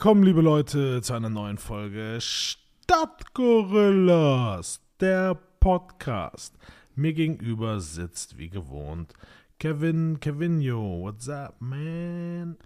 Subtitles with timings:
[0.00, 6.54] Willkommen, liebe Leute, zu einer neuen Folge Stadtgorillas, der Podcast.
[6.94, 9.12] Mir gegenüber sitzt wie gewohnt
[9.58, 11.00] Kevin Kevinio.
[11.02, 12.56] What's up, man?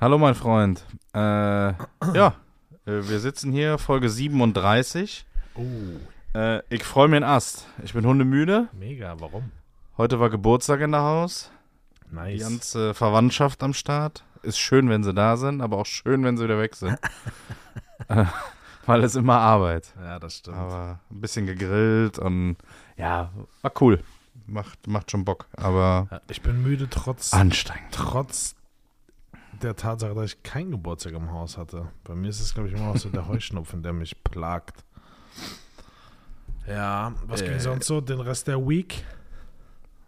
[0.00, 0.86] Hallo, mein Freund.
[1.12, 1.18] Äh,
[2.14, 2.34] ja,
[2.86, 5.26] äh, wir sitzen hier, Folge 37.
[5.54, 5.60] Oh,
[6.34, 7.66] Äh, ich freue mich in Ast.
[7.84, 8.68] Ich bin hundemüde.
[8.72, 9.50] mega, warum?
[9.98, 11.50] Heute war Geburtstag in der Haus.
[12.10, 12.40] Die Nice.
[12.40, 14.24] ganze Verwandtschaft am Start.
[14.42, 16.98] Ist schön, wenn sie da sind, aber auch schön, wenn sie wieder weg sind.
[18.08, 18.24] äh,
[18.86, 19.92] weil es immer Arbeit.
[20.00, 20.56] Ja, das stimmt.
[20.56, 22.56] Aber ein bisschen gegrillt und
[22.96, 23.30] ja,
[23.62, 24.02] war cool.
[24.46, 27.92] Macht, macht schon Bock, aber ich bin müde trotz, anstrengend.
[27.92, 28.56] trotz
[29.62, 31.86] der Tatsache, dass ich keinen Geburtstag im Haus hatte.
[32.02, 34.84] Bei mir ist es, glaube ich, immer noch so der Heuschnupfen, der mich plagt.
[36.66, 37.60] Ja, was ging Äh.
[37.60, 39.04] sonst so den Rest der Week?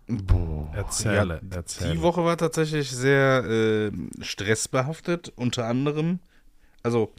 [0.07, 0.71] Boah.
[0.75, 1.95] Erzähle, Ja, erzähle.
[1.95, 6.19] Die Woche war tatsächlich sehr äh, stressbehaftet, unter anderem.
[6.83, 7.13] Also,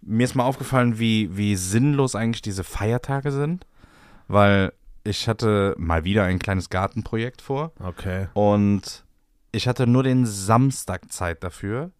[0.00, 3.66] mir ist mal aufgefallen, wie, wie sinnlos eigentlich diese Feiertage sind,
[4.28, 4.72] weil
[5.04, 8.28] ich hatte mal wieder ein kleines Gartenprojekt vor Okay.
[8.34, 9.04] und
[9.52, 11.90] ich hatte nur den Samstag Zeit dafür,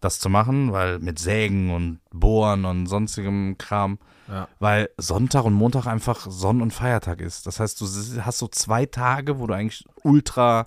[0.00, 3.98] das zu machen, weil mit Sägen und Bohren und sonstigem Kram,
[4.28, 4.48] Ja.
[4.58, 7.46] weil Sonntag und Montag einfach Sonn- und Feiertag ist.
[7.46, 7.86] Das heißt, du
[8.22, 10.66] hast so zwei Tage, wo du eigentlich ultra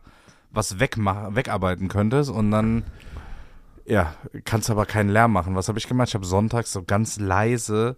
[0.51, 2.83] was wegmach wegarbeiten könntest und dann,
[3.85, 4.13] ja,
[4.45, 5.55] kannst aber keinen Lärm machen.
[5.55, 6.09] Was habe ich gemacht?
[6.09, 7.97] Ich habe sonntags so ganz leise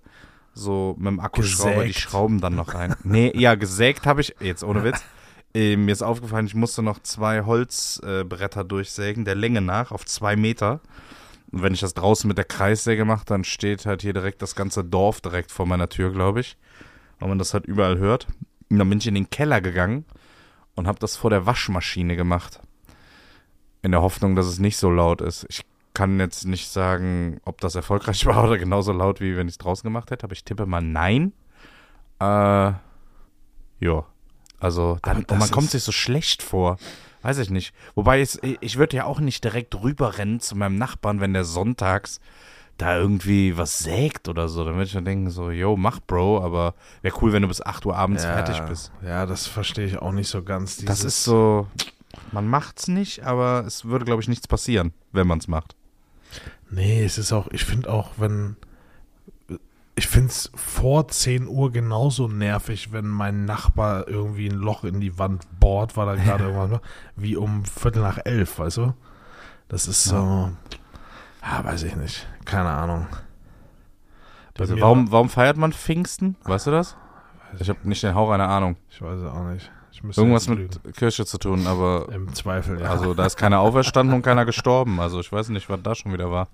[0.54, 2.00] so mit dem Akkuschrauber die Gesägt.
[2.00, 2.96] Schrauben dann noch rein.
[3.04, 5.02] Nee, ja, gesägt habe ich, jetzt ohne Witz.
[5.54, 10.06] Äh, mir ist aufgefallen, ich musste noch zwei Holzbretter äh, durchsägen, der Länge nach, auf
[10.06, 10.82] zwei Meter.
[11.52, 14.56] Und wenn ich das draußen mit der Kreissäge mache, dann steht halt hier direkt das
[14.56, 16.58] ganze Dorf direkt vor meiner Tür, glaube ich.
[17.20, 18.28] Weil man das halt überall hört.
[18.70, 20.06] Und dann bin ich in den Keller gegangen
[20.76, 22.60] und habe das vor der Waschmaschine gemacht.
[23.82, 25.46] In der Hoffnung, dass es nicht so laut ist.
[25.50, 25.62] Ich
[25.94, 29.58] kann jetzt nicht sagen, ob das erfolgreich war oder genauso laut, wie wenn ich es
[29.60, 31.34] draußen gemacht hätte, aber ich tippe mal nein.
[32.20, 32.74] Äh,
[33.80, 34.06] ja.
[34.60, 36.78] Also, dann, und man kommt sich so schlecht vor.
[37.26, 37.74] Weiß ich nicht.
[37.96, 42.20] Wobei, es, ich würde ja auch nicht direkt rüberrennen zu meinem Nachbarn, wenn der sonntags
[42.78, 44.64] da irgendwie was sägt oder so.
[44.64, 47.64] Dann würde ich dann denken, so, yo, mach, Bro, aber wäre cool, wenn du bis
[47.64, 48.92] 8 Uhr abends fertig bist.
[49.04, 50.78] Ja, das verstehe ich auch nicht so ganz.
[50.86, 51.66] Das ist so,
[52.32, 55.76] man macht's nicht, aber es würde, glaube ich, nichts passieren, wenn man es macht.
[56.70, 58.56] Nee, es ist auch, ich finde auch, wenn.
[59.98, 65.00] Ich finde es vor 10 Uhr genauso nervig, wenn mein Nachbar irgendwie ein Loch in
[65.00, 66.84] die Wand bohrt, weil er gerade irgendwas macht,
[67.16, 68.94] wie um Viertel nach elf, weißt du?
[69.70, 70.52] Das ist so.
[71.42, 72.28] Ja, weiß ich nicht.
[72.44, 73.08] Keine Ahnung.
[74.58, 76.36] Also warum, warum feiert man Pfingsten?
[76.44, 76.96] Weißt du das?
[77.60, 78.76] Ich habe nicht den Hauch einer Ahnung.
[78.90, 79.72] Ich weiß es auch nicht.
[80.16, 80.80] Irgendwas mit.
[80.96, 82.90] Kirche zu tun, aber Im Zweifel, ja.
[82.90, 85.00] also da ist keiner auferstanden und keiner gestorben.
[85.00, 86.48] Also ich weiß nicht, was da schon wieder war.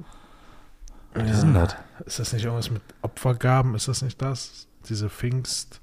[1.13, 1.75] Wie ist denn das?
[2.05, 3.75] Ist das nicht irgendwas mit Opfergaben?
[3.75, 4.67] Ist das nicht das?
[4.87, 5.81] Diese Pfingst.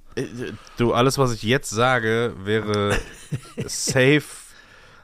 [0.76, 2.98] Du, alles, was ich jetzt sage, wäre
[3.66, 4.24] safe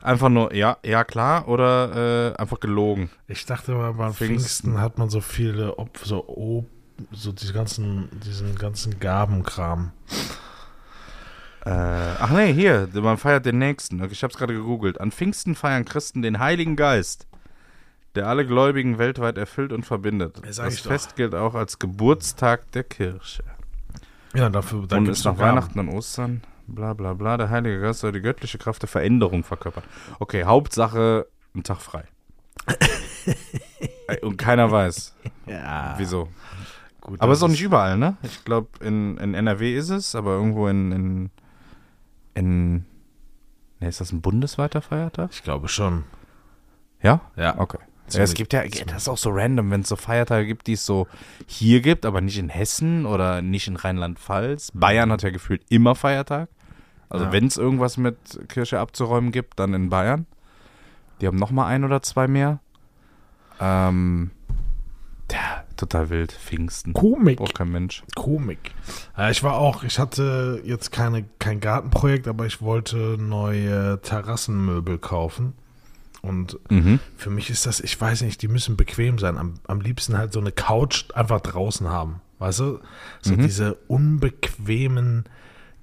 [0.05, 3.11] einfach nur, ja, ja klar, oder äh, einfach gelogen.
[3.27, 4.39] Ich dachte mal, beim Pfingsten.
[4.39, 6.65] Pfingsten hat man so viele Opfer, so, oh,
[7.11, 9.93] so diese ganzen, diesen ganzen Gabenkram.
[11.65, 14.05] Äh, ach nee, hier, man feiert den nächsten.
[14.11, 15.01] Ich habe es gerade gegoogelt.
[15.01, 17.27] An Pfingsten feiern Christen den Heiligen Geist,
[18.15, 20.41] der alle Gläubigen weltweit erfüllt und verbindet.
[20.51, 20.91] Sag das ich doch.
[20.91, 23.43] Fest gilt auch als Geburtstag der Kirche.
[24.35, 25.39] Ja, dafür da und ist nach.
[25.39, 29.45] Weihnachten und Ostern, bla bla bla, der Heilige Geist soll die göttliche Kraft der Veränderung
[29.45, 29.85] verkörpern.
[30.19, 32.05] Okay, Hauptsache, ein Tag frei.
[34.23, 35.15] Und keiner weiß,
[35.47, 36.29] Ja, wieso.
[37.01, 37.21] gut.
[37.21, 38.17] Aber das es ist auch nicht überall, ne?
[38.23, 41.31] Ich glaube, in, in NRW ist es, aber irgendwo in, in,
[42.35, 42.75] in
[43.81, 45.31] ne, ist das ein bundesweiter Feiertag?
[45.33, 46.05] Ich glaube schon.
[47.03, 47.21] Ja?
[47.37, 47.59] Ja.
[47.59, 47.79] Okay.
[48.11, 50.75] Ja, es gibt ja, das ist auch so random, wenn es so Feiertage gibt, die
[50.75, 51.07] es so
[51.47, 54.71] hier gibt, aber nicht in Hessen oder nicht in Rheinland-Pfalz.
[54.75, 56.49] Bayern hat ja gefühlt immer Feiertag.
[57.09, 57.33] Also Ja.
[57.33, 58.17] wenn es irgendwas mit
[58.49, 60.27] Kirche abzuräumen gibt, dann in Bayern.
[61.21, 62.61] Die haben noch mal ein oder zwei mehr.
[63.61, 64.31] Ähm,
[65.33, 66.33] ja, total wild.
[66.33, 66.93] Pfingsten.
[66.93, 67.39] Komik.
[67.39, 68.03] Braucht kein Mensch.
[68.15, 68.73] Komik.
[69.17, 74.99] Ja, ich war auch, ich hatte jetzt keine, kein Gartenprojekt, aber ich wollte neue Terrassenmöbel
[74.99, 75.55] kaufen.
[76.25, 77.01] Und Mhm.
[77.17, 79.37] für mich ist das, ich weiß nicht, die müssen bequem sein.
[79.39, 82.21] Am, am liebsten halt so eine Couch einfach draußen haben.
[82.39, 82.81] Weißt du?
[83.23, 83.43] So Mhm.
[83.43, 85.25] diese unbequemen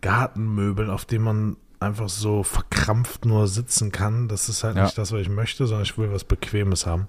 [0.01, 4.27] Gartenmöbel, auf denen man einfach so verkrampft nur sitzen kann.
[4.27, 4.83] Das ist halt Ja.
[4.83, 7.07] nicht das, was ich möchte, sondern ich will was Bequemes haben.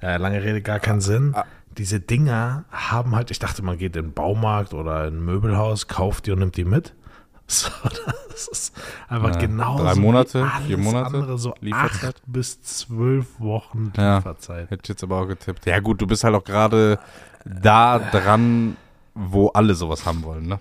[0.00, 1.32] Äh, lange Rede, gar keinen Sinn.
[1.34, 1.44] Ah.
[1.76, 5.88] Diese Dinger haben halt, ich dachte, man geht in den Baumarkt oder in ein Möbelhaus,
[5.88, 6.94] kauft die und nimmt die mit.
[7.48, 7.68] So,
[8.30, 8.72] das ist
[9.08, 12.16] Aber Ja, genau drei Monate, vier Monate andere so Lieferzeit?
[12.16, 14.16] acht bis zwölf Wochen Ja.
[14.16, 14.68] Lieferzeit.
[14.70, 15.64] Hätte ich jetzt aber auch getippt.
[15.64, 16.98] Ja gut, du bist halt auch gerade
[17.44, 18.76] da dran,
[19.14, 20.58] wo alle sowas haben wollen, ne?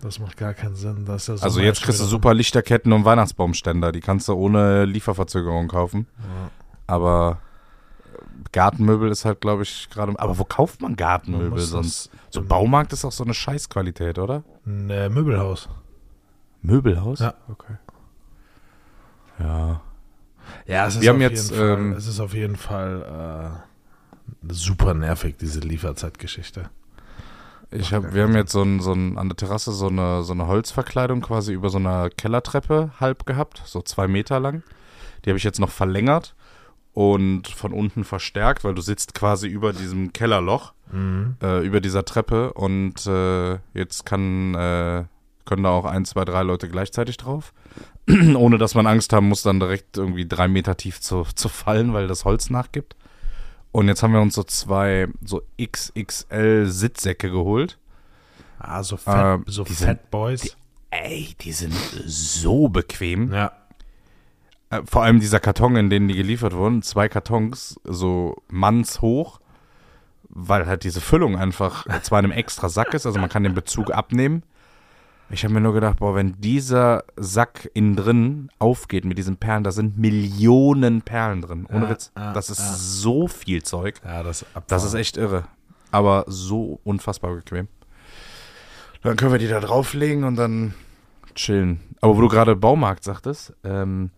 [0.00, 1.04] Das macht gar keinen Sinn.
[1.04, 3.92] Das ist ja so Also jetzt kriegst du super Lichterketten und Weihnachtsbaumständer.
[3.92, 6.06] Die kannst du ohne Lieferverzögerung kaufen.
[6.86, 7.38] Aber
[8.52, 10.18] Gartenmöbel ist halt, glaube ich, gerade.
[10.18, 12.10] Aber wo kauft man Gartenmöbel sonst?
[12.30, 14.42] So ein Baumarkt ist auch so eine Scheißqualität, oder?
[14.66, 15.68] Ein äh, Möbelhaus.
[16.62, 17.18] Möbelhaus?
[17.20, 17.34] Ja.
[17.48, 17.74] Okay.
[19.38, 19.80] Ja.
[20.66, 23.62] Ja, es ist, Wir haben auf, jetzt, jeden Fall, ähm, es ist auf jeden Fall
[24.48, 26.68] äh, super nervig, diese Lieferzeitgeschichte.
[27.70, 30.32] Ich hab, wir haben jetzt so, ein, so ein, an der Terrasse so eine, so
[30.34, 34.62] eine Holzverkleidung quasi über so einer Kellertreppe halb gehabt, so zwei Meter lang.
[35.24, 36.34] Die habe ich jetzt noch verlängert
[36.92, 41.36] und von unten verstärkt, weil du sitzt quasi über diesem Kellerloch, Mhm.
[41.42, 45.04] äh, über dieser Treppe und äh, jetzt kann, äh,
[45.44, 47.52] können da auch ein, zwei, drei Leute gleichzeitig drauf.
[48.36, 51.92] Ohne dass man Angst haben muss, dann direkt irgendwie drei Meter tief zu, zu fallen,
[51.92, 52.96] weil das Holz nachgibt.
[53.72, 57.78] Und jetzt haben wir uns so zwei so XXL Sitzsäcke geholt.
[58.58, 60.42] Ah, so Fat, Ähm, so Fat Boys.
[60.42, 60.50] die-
[60.90, 61.72] Ey, die sind
[62.04, 63.32] so bequem.
[63.32, 63.52] ja.
[64.68, 69.40] Äh, Vor allem dieser Karton, in denen die geliefert wurden, zwei Kartons, so mannshoch,
[70.28, 73.54] weil halt diese Füllung einfach zwar in einem extra Sack ist, also man kann den
[73.54, 74.42] Bezug abnehmen.
[75.32, 79.64] Ich habe mir nur gedacht, boah, wenn dieser Sack innen drin aufgeht mit diesen Perlen,
[79.64, 81.66] da sind Millionen Perlen drin.
[81.72, 82.12] Ohne Ja, Witz.
[82.16, 82.72] ja, Das ist ja.
[82.74, 84.00] so viel Zeug.
[84.04, 85.44] Ja, das, Das ist echt irre.
[85.90, 87.68] Aber so unfassbar bequem.
[89.02, 90.74] Dann können wir die da drauflegen und dann
[91.34, 91.80] chillen.
[92.00, 94.10] Aber wo du gerade Baumarkt sagtest, ähm,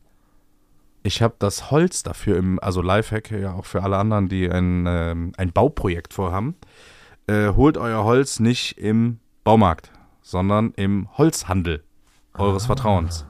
[1.05, 4.84] ich habe das Holz dafür im, also Lifehack ja auch für alle anderen, die ein,
[4.88, 6.56] ähm, ein Bauprojekt vorhaben.
[7.26, 9.90] Äh, holt euer Holz nicht im Baumarkt,
[10.25, 11.85] sondern im Holzhandel
[12.32, 13.26] eures Vertrauens.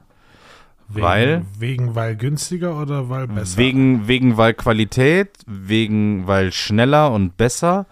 [0.89, 3.59] Wegen, weil- Wegen, weil günstiger oder weil besser?
[3.59, 7.87] Wegen, wegen weil Qualität, wegen weil schneller und besser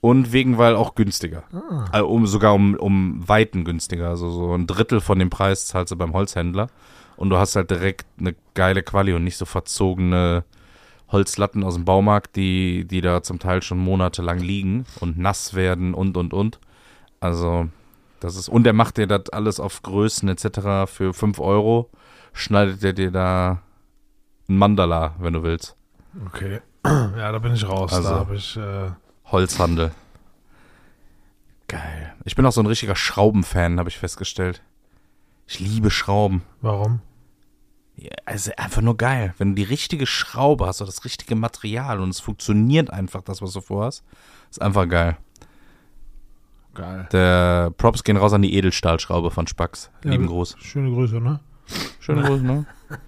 [0.00, 1.44] und wegen weil auch günstiger.
[1.52, 1.98] Ah.
[1.98, 4.08] Äh, um, sogar um, um Weiten günstiger.
[4.08, 6.68] Also so ein Drittel von dem Preis zahlst du beim Holzhändler.
[7.16, 10.42] Und du hast halt direkt eine geile Quali und nicht so verzogene
[11.12, 15.92] Holzlatten aus dem Baumarkt, die, die da zum Teil schon monatelang liegen und nass werden
[15.92, 16.58] und und und.
[17.20, 17.68] Also,
[18.20, 18.48] das ist.
[18.48, 20.90] Und er macht dir das alles auf Größen etc.
[20.90, 21.90] für 5 Euro.
[22.32, 23.62] Schneidet er dir da
[24.48, 25.76] ein Mandala, wenn du willst.
[26.26, 26.60] Okay.
[26.84, 27.92] Ja, da bin ich raus.
[27.92, 28.56] Also- da habe ich.
[28.56, 28.90] Äh,
[29.26, 29.92] Holzhandel.
[31.68, 32.12] Geil.
[32.24, 34.62] Ich bin auch so ein richtiger Schraubenfan, habe ich festgestellt.
[35.46, 36.42] Ich liebe Schrauben.
[36.60, 37.00] warum?
[37.96, 39.34] Ja, also einfach nur geil.
[39.36, 43.42] Wenn du die richtige Schraube hast oder das richtige Material und es funktioniert einfach, das,
[43.42, 44.02] was du vorhast,
[44.50, 45.18] ist einfach geil.
[46.74, 47.08] Geil.
[47.12, 49.90] Der Props gehen raus an die Edelstahlschraube von Spax.
[50.04, 50.56] Ja, Lieben Gruß.
[50.60, 51.40] Schöne Grüße, ne?
[52.00, 52.66] Schöne Grüße, ne?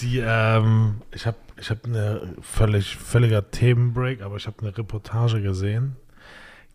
[0.00, 5.40] Die, ähm, ich habe ich hab eine völlig, völliger Themenbreak, aber ich habe eine Reportage
[5.40, 5.96] gesehen.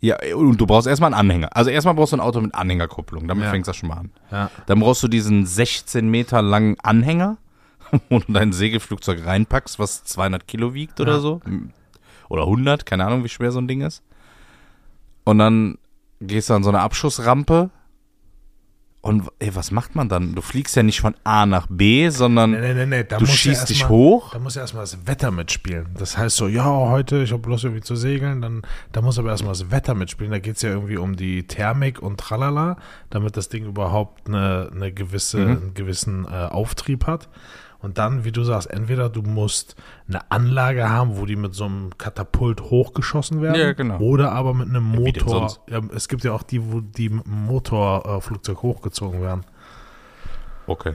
[0.00, 1.56] Ja, und du brauchst erstmal einen Anhänger.
[1.56, 3.26] Also erstmal brauchst du ein Auto mit Anhängerkupplung.
[3.26, 3.50] Damit Ja.
[3.50, 4.10] fängst du schon mal an.
[4.30, 4.50] Ja.
[4.66, 7.38] Dann brauchst du diesen 16 Meter langen Anhänger,
[8.10, 11.20] wo du dein Segelflugzeug reinpackst, was 200 Kilo wiegt oder Ja.
[11.20, 11.40] so.
[12.28, 14.02] Oder 100, keine Ahnung, wie schwer so ein Ding ist.
[15.24, 15.78] Und dann
[16.20, 17.70] gehst du an so eine Abschussrampe.
[19.02, 20.34] Und ey, was macht man dann?
[20.34, 23.60] Du fliegst ja nicht von A nach B, sondern Nee, nee, nee, du ja schießt
[23.60, 24.32] erst dich mal- hoch.
[24.32, 25.86] Da muss ja erstmal das Wetter mitspielen.
[25.96, 29.28] Das heißt so, ja, heute, ich habe Lust irgendwie zu segeln, dann da muss aber
[29.30, 30.32] erstmal das Wetter mitspielen.
[30.32, 32.78] Da geht es ja irgendwie um die Thermik und tralala,
[33.08, 35.50] damit das Ding überhaupt eine, eine gewisse, Mhm.
[35.50, 37.28] einen gewissen äh, Auftrieb hat.
[37.86, 39.76] Und dann, wie du sagst, entweder du musst
[40.08, 43.98] eine Anlage haben, wo die mit so einem Katapult hochgeschossen werden, Ja, genau.
[44.00, 45.52] oder aber mit einem Motor.
[45.70, 49.44] Ja, es gibt ja auch die, wo die mit einem Motorflugzeug äh, hochgezogen werden.
[50.66, 50.94] Okay.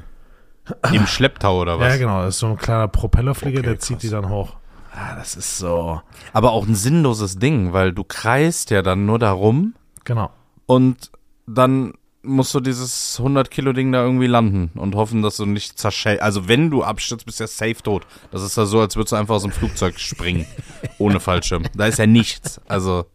[0.91, 1.93] Im Schlepptau oder was?
[1.93, 2.23] Ja, genau.
[2.23, 4.01] Das ist so ein kleiner Propellerflieger, Okay, der zieht krass.
[4.01, 4.57] die dann hoch.
[4.93, 6.01] Ah, das ist so.
[6.33, 10.29] Aber auch ein sinnloses Ding, weil du kreist ja dann nur darum Genau.
[10.65, 11.09] und
[11.47, 15.77] dann musst du dieses 100 Kilo Ding da irgendwie landen und hoffen, dass du nicht
[15.79, 16.21] zerschellst.
[16.21, 18.05] Also wenn du abstürzt, bist du ja safe tot.
[18.31, 20.45] Das ist ja so, als würdest du einfach aus dem Flugzeug springen,
[20.99, 21.63] ohne Fallschirm.
[21.75, 22.61] Da ist ja nichts.
[22.67, 23.05] Also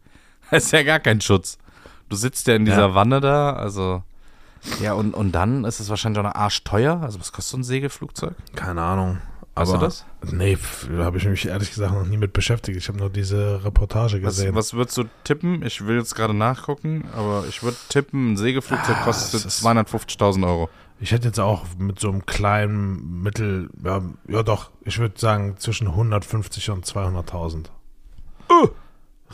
[0.51, 1.57] da ist ja gar kein Schutz.
[2.09, 2.95] Du sitzt ja in dieser Ja.
[2.95, 4.03] Wanne da, also
[4.81, 6.99] Ja, und, und dann ist es wahrscheinlich auch noch arschteuer.
[7.01, 8.33] Also, was kostet so ein Segelflugzeug?
[8.55, 9.19] Keine Ahnung.
[9.57, 10.05] Aber du das?
[10.31, 10.57] Nee,
[10.97, 12.77] habe ich mich ehrlich gesagt noch nie mit beschäftigt.
[12.77, 14.55] Ich habe nur diese Reportage Was, gesehen.
[14.55, 15.63] was würdest du tippen?
[15.65, 19.65] Ich will jetzt gerade nachgucken, aber ich würde tippen, ein Segelflugzeug Ah, kostet das ist-
[19.65, 20.69] 250.000 Euro.
[20.99, 25.55] Ich hätte jetzt auch mit so einem kleinen Mittel, ja, ja doch, ich würde sagen
[25.59, 27.69] zwischen 150 und 200.000.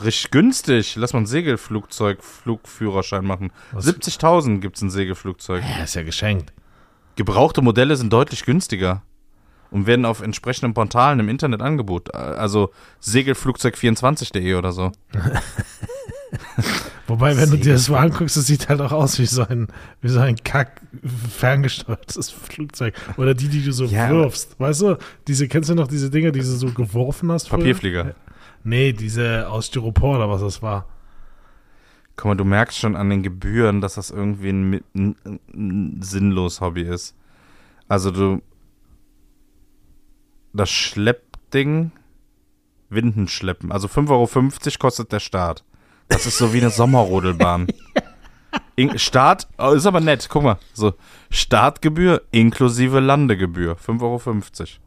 [0.02, 0.96] Richtig günstig.
[0.96, 3.52] Lass mal ein Segelflugzeug, Flugführerschein machen.
[3.72, 3.86] Was?
[3.86, 5.62] 70.000 gibt es ein Segelflugzeug.
[5.62, 6.52] Ja, ist ja geschenkt.
[7.16, 9.02] Gebrauchte Modelle sind deutlich günstiger
[9.74, 12.12] und werden auf entsprechenden Portalen im Internet angeboten.
[12.12, 12.70] Also
[13.02, 14.92] Segelflugzeug24.de oder so.
[17.08, 19.66] Wobei, wenn du dir das mal anguckst, das sieht halt auch aus wie so ein,
[20.00, 20.80] wie so ein kack
[21.28, 22.94] ferngesteuertes Flugzeug.
[23.16, 24.60] Oder die, die du so Ja, wirfst.
[24.60, 27.48] Weißt du, diese, kennst du noch diese Dinger, die du so geworfen hast?
[27.48, 27.58] früher?
[27.58, 28.14] Papierflieger.
[28.62, 30.86] Nee, diese aus Styropor oder was das war.
[32.14, 35.16] Guck mal, du merkst schon an den Gebühren, dass das irgendwie ein, ein,
[35.52, 37.16] ein sinnlos Hobby ist.
[37.88, 38.40] Also du
[40.54, 41.92] das Schleppding
[42.88, 43.72] Windenschleppen.
[43.72, 45.64] Also 5,50 Euro kostet der Start.
[46.08, 47.66] Das ist so wie eine Sommerrodelbahn.
[48.76, 50.58] In, Start, oh, ist aber nett, guck mal.
[50.72, 50.94] So,
[51.30, 54.20] Startgebühr inklusive Landegebühr, 5,50 Euro.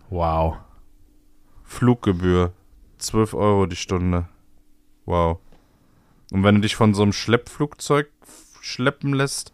[0.09, 0.57] Wow.
[1.63, 2.53] Fluggebühr,
[2.97, 4.27] 12 Euro die Stunde.
[5.05, 5.39] Wow.
[6.31, 8.09] Und wenn du dich von so einem Schleppflugzeug
[8.62, 9.53] schleppen lässt,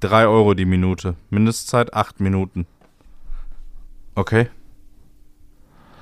[0.00, 1.16] 3 Euro die Minute.
[1.30, 2.66] Mindestzeit 8 Minuten.
[4.14, 4.48] Okay.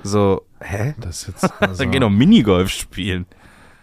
[0.05, 0.93] So, hä?
[0.99, 1.53] Das ist jetzt.
[1.59, 3.25] Also, Dann geh doch Minigolf spielen.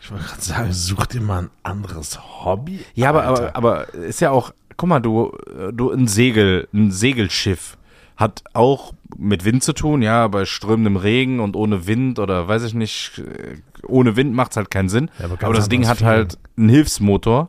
[0.01, 2.81] ich wollte gerade sagen, such dir mal ein anderes Hobby.
[2.95, 5.37] Ja, aber, aber, aber ist ja auch, guck mal, du,
[5.73, 7.77] du ein Segel, ein Segelschiff
[8.17, 12.63] hat auch mit Wind zu tun, ja, bei strömendem Regen und ohne Wind oder weiß
[12.63, 15.11] ich nicht, äh, ohne Wind macht's halt keinen Sinn.
[15.19, 17.49] Ja, aber aber das Ding hat halt einen Hilfsmotor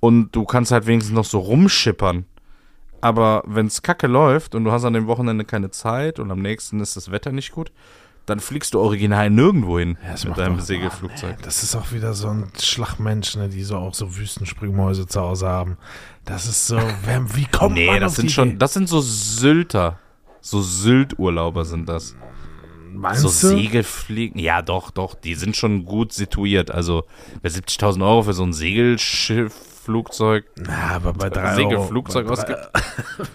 [0.00, 2.24] und du kannst halt wenigstens noch so rumschippern.
[3.02, 6.80] Aber wenn's kacke läuft und du hast an dem Wochenende keine Zeit und am nächsten
[6.80, 7.70] ist das Wetter nicht gut,
[8.26, 11.42] dann fliegst du original nirgendwo hin Ja, mit deinem doch- Segelflugzeug.
[11.42, 15.48] Das ist auch wieder so ein Schlagmensch, ne, die so auch so Wüstenspringmäuse zu Hause
[15.48, 15.76] haben.
[16.24, 18.58] Das ist so, wer, wie kommt Nee, man das auf sind die schon, Idee?
[18.58, 19.98] das sind so Sylter.
[20.40, 22.16] So Sylt-Urlauber sind das.
[22.92, 23.28] Meinst so?
[23.28, 24.38] Segelfliegen.
[24.40, 25.14] Ja, doch, doch.
[25.14, 26.70] Die sind schon gut situiert.
[26.70, 27.04] Also
[27.42, 29.54] bei 70.000 Euro für so ein Segelschiff,
[29.84, 30.44] Flugzeug.
[30.56, 32.66] Na, aber bei drei Segelflugzeug Euro, bei drei,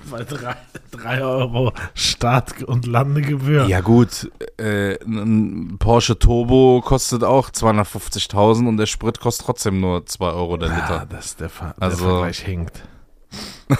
[0.11, 0.55] bei drei,
[0.91, 3.65] drei Euro Start- und Landegebühr.
[3.65, 4.31] Ja, gut.
[4.57, 10.57] Äh, ein Porsche Turbo kostet auch 250.000 und der Sprit kostet trotzdem nur 2 Euro
[10.57, 11.05] der Ja, Liter.
[11.09, 12.83] das der, Ver Also- der Vergleich hinkt.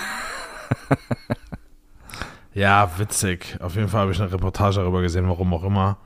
[2.54, 3.58] ja, witzig.
[3.62, 5.98] Auf jeden Fall habe ich eine Reportage darüber gesehen, warum auch immer.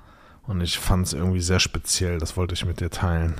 [0.47, 2.17] Und ich fand es irgendwie sehr speziell.
[2.17, 3.39] Das wollte ich mit dir teilen.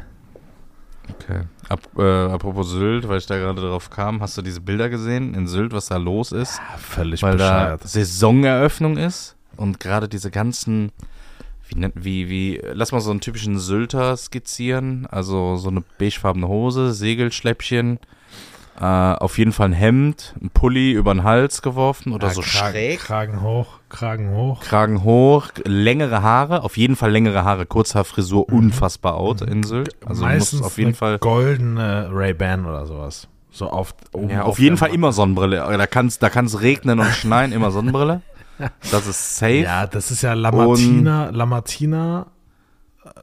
[1.20, 1.42] Okay.
[1.70, 5.34] Ab, äh, apropos Sylt, weil ich da gerade drauf kam, hast du diese Bilder gesehen
[5.34, 6.58] in Sylt, was da los ist?
[6.58, 7.84] Ja, völlig weil da bescheuert.
[7.90, 10.92] Saisoneröffnung ist und gerade diese ganzen,
[11.70, 16.94] wie, wie, wie, lass mal so einen typischen Sylter skizzieren, also so eine beigefarbene Hose,
[16.94, 18.00] Segelschläppchen,
[18.80, 22.42] äh, auf jeden Fall ein Hemd, ein Pulli über den Hals geworfen oder Ja, so
[22.42, 23.00] Kragen, schräg.
[23.00, 24.62] Kragen hoch, Kragen hoch.
[24.62, 29.96] Kragen hoch, längere Haare, auf jeden Fall längere Haare, Kurzhaarfrisur, unfassbar out in Sylt.
[30.06, 30.30] Also Mhm.
[30.30, 33.28] Meistens auf jeden Fall, goldene Ray-Ban oder sowas.
[33.52, 35.58] So auf, oben ja, auf jeden Fall immer Sonnenbrille.
[35.58, 38.22] Da kann es da kann's regnen und schneien, immer Sonnenbrille.
[38.92, 39.56] Das ist safe.
[39.64, 42.28] Ja, das ist ja Lamartina, Lamartina,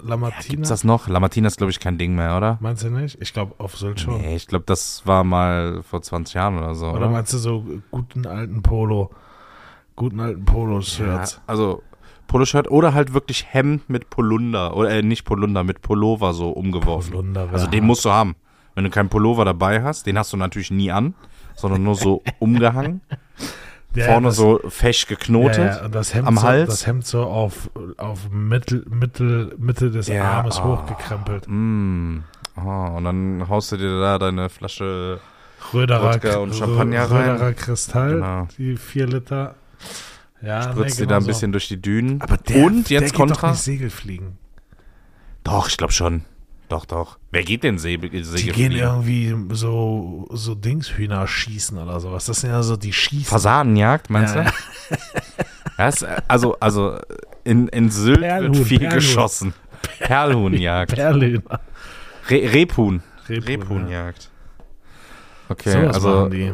[0.01, 0.51] Lamartina.
[0.51, 1.09] Gibt's das noch?
[1.09, 2.59] Lamartina ist, glaube ich, kein Ding mehr, oder?
[2.61, 3.17] Meinst du nicht?
[3.23, 4.21] Ich glaube, auf Sylt schon.
[4.21, 6.89] Nee, ich glaube, das war mal vor 20 Jahren oder so.
[6.89, 7.09] Oder Oder?
[7.11, 9.11] meinst du so guten alten Polo,
[9.99, 11.41] guten alten Ja, Polo-Shirts?
[11.47, 11.83] also
[12.27, 14.77] Poloshirt oder halt wirklich Hemd mit Polunder.
[14.77, 17.13] Oder äh, nicht Polunder, mit Pullover so umgeworfen.
[17.13, 18.35] Polunder also den musst du haben.
[18.75, 21.15] Wenn du keinen Pullover dabei hast, den hast du natürlich nie an,
[21.57, 23.01] sondern nur so umgehangen.
[23.95, 25.59] Ja, Vorne das- so fesch geknotet.
[25.59, 26.69] Ja, ja, und das Hemd, am so, Hals.
[26.69, 30.65] das Hemd so auf, auf Mittel, Mittel, Mitte des Ja, Armes oh.
[30.65, 31.47] hochgekrempelt.
[31.49, 32.19] Mm.
[32.57, 35.21] Oh, und dann haust du dir da deine Flasche.
[35.73, 37.31] Röderer, Wodka und Champagner rein.
[37.31, 38.49] Röderer Kristall, Genau.
[38.59, 39.55] die vier Liter.
[40.41, 41.27] Ja, Spritzt nee, dir da ein genau so.
[41.27, 42.21] bisschen durch die Dünen.
[42.23, 43.51] Aber der, und der jetzt doch Kontra.
[43.51, 44.39] nicht Segelfliegen.
[45.45, 46.25] Doch, ich glaube schon.
[46.69, 47.19] Doch, doch.
[47.31, 48.55] Wer geht denn Segel Die Segelfliegen?
[48.55, 52.27] gehen irgendwie so, so Dingshühner schießen oder sowas.
[52.27, 53.25] Das sind ja so die Schießen.
[53.25, 54.51] Fasanenjagd, meinst Ja, du?
[55.79, 56.99] Das, äh, also, also
[57.45, 58.95] in, in Sylt Perlhuhn, wird viel Perlhuhn.
[58.97, 59.55] geschossen.
[60.01, 60.95] Perlhuhnjagd.
[60.95, 61.61] Perlhühner.
[62.29, 63.03] Re Rebhuhn.
[63.29, 64.31] Rebhuhn, Rebhuhnjagd.
[65.49, 66.53] Okay, Sowas also, die.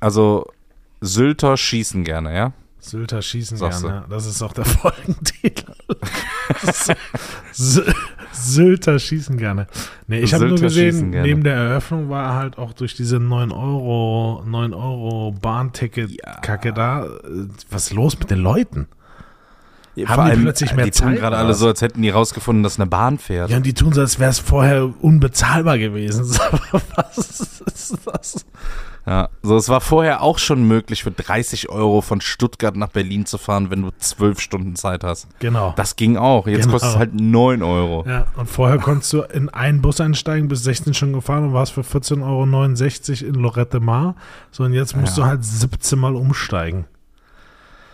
[0.00, 0.46] also
[1.00, 2.52] Sylter schießen gerne, ja?
[2.80, 4.04] Sylter schießen Sagst gerne.
[4.08, 5.72] Das ist auch der Folgentitel.
[7.52, 7.82] Sy-
[8.32, 9.66] Sylter schießen gerne.
[10.06, 14.42] Nee, ich habe nur gesehen, neben der Eröffnung war halt auch durch diese 9 Euro,
[14.46, 17.04] 9 Euro Bahnticket-Kacke da.
[17.04, 17.08] äh,
[17.70, 18.86] Was ist los mit den Leuten?
[20.06, 21.58] Haben die plötzlich mehr die tun Zeit gerade oder alle was?
[21.58, 23.50] so, als hätten die rausgefunden, dass eine Bahn fährt.
[23.50, 26.24] Ja, und die tun so, als wäre es vorher unbezahlbar gewesen.
[26.96, 28.44] Was ist das?
[29.06, 33.24] Ja, so es war vorher auch schon möglich, für 30 Euro von Stuttgart nach Berlin
[33.24, 35.28] zu fahren, wenn du zwölf Stunden Zeit hast.
[35.38, 35.72] Genau.
[35.76, 36.46] Das ging auch.
[36.46, 36.72] Jetzt Genau.
[36.72, 38.04] kostet es halt 9 Euro.
[38.06, 41.72] Ja, und vorher konntest du in einen Bus einsteigen, bis 16 schon gefahren und warst
[41.72, 42.22] für 14,69
[43.24, 44.14] Euro in Lorette Mar.
[44.50, 45.24] So, und jetzt musst Ja.
[45.24, 46.84] du halt 17 Mal umsteigen.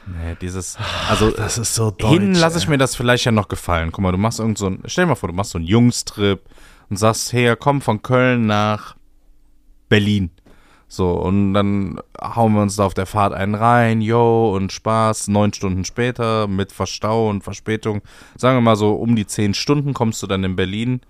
[0.07, 0.77] Nee, dieses,
[1.09, 2.13] also Das ist so deutsch.
[2.13, 3.91] hin lasse ich mir das vielleicht ja noch gefallen.
[3.93, 5.67] Guck mal, du machst irgend so ein, stell dir mal vor, du machst so einen
[5.67, 6.43] Jungstrip
[6.91, 8.97] und sagst, hey, komm von Köln nach
[9.89, 10.31] Berlin.
[10.87, 15.29] So, und dann hauen wir uns da auf der Fahrt einen rein, yo, und Spaß,
[15.29, 18.03] neun Stunden später mit Verstau und Verspätung.
[18.37, 21.01] Sagen wir mal so, um die zehn Stunden kommst du dann in Berlin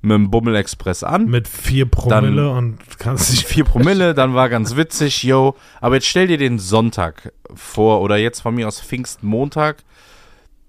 [0.00, 1.26] mit dem Bummel-Express an.
[1.26, 5.56] Mit 4 Promille und kannst dich Vier Promille, dann war ganz witzig, yo.
[5.80, 9.82] Aber jetzt stell dir den Sonntag vor oder jetzt von mir aus Pfingstmontag.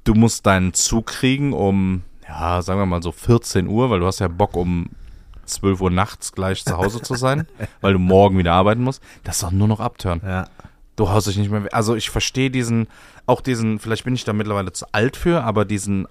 [0.03, 4.07] Du musst deinen Zug kriegen um, ja, sagen wir mal so 14 Uhr, weil du
[4.07, 4.89] hast ja Bock um
[5.45, 7.47] 12 Uhr nachts gleich zu Hause zu sein,
[7.81, 9.03] weil du morgen wieder arbeiten musst.
[9.23, 10.21] Das ist doch nur noch abtören.
[10.23, 10.47] Ja.
[10.95, 11.67] Du haust dich nicht mehr.
[11.71, 12.87] Also ich verstehe diesen,
[13.25, 16.07] auch diesen, vielleicht bin ich da mittlerweile zu alt für, aber diesen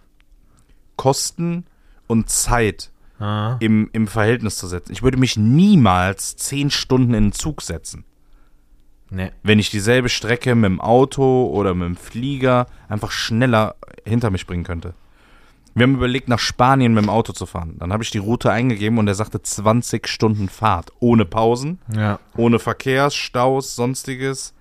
[0.96, 1.64] Kosten
[2.06, 3.56] und Zeit Ah.
[3.60, 4.92] im, im Verhältnis zu setzen.
[4.92, 8.04] Ich würde mich niemals zehn Stunden in den Zug setzen,
[9.10, 9.30] Nee.
[9.42, 14.46] wenn ich dieselbe Strecke mit dem Auto oder mit dem Flieger einfach schneller hinter mich
[14.46, 14.94] bringen könnte.
[15.74, 17.76] Wir haben überlegt, nach Spanien mit dem Auto zu fahren.
[17.78, 20.90] Dann habe ich die Route eingegeben und er sagte 20 Stunden Fahrt.
[20.98, 22.18] Ohne Pausen, Ja.
[22.36, 24.54] ohne Verkehrs, Staus, sonstiges.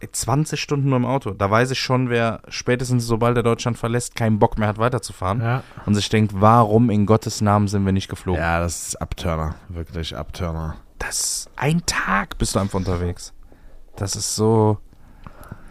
[0.00, 1.30] Ey, 20 Stunden nur im Auto.
[1.30, 5.40] Da weiß ich schon, wer spätestens sobald er Deutschland verlässt, keinen Bock mehr hat, weiterzufahren.
[5.40, 5.62] Ja.
[5.86, 8.40] Und sich denkt, warum in Gottes Namen sind wir nicht geflogen?
[8.40, 9.54] Ja, das ist Abturner.
[9.70, 10.76] Wirklich Abturner.
[10.98, 13.32] Das ein Tag bist du einfach unterwegs.
[13.96, 14.78] Das ist so.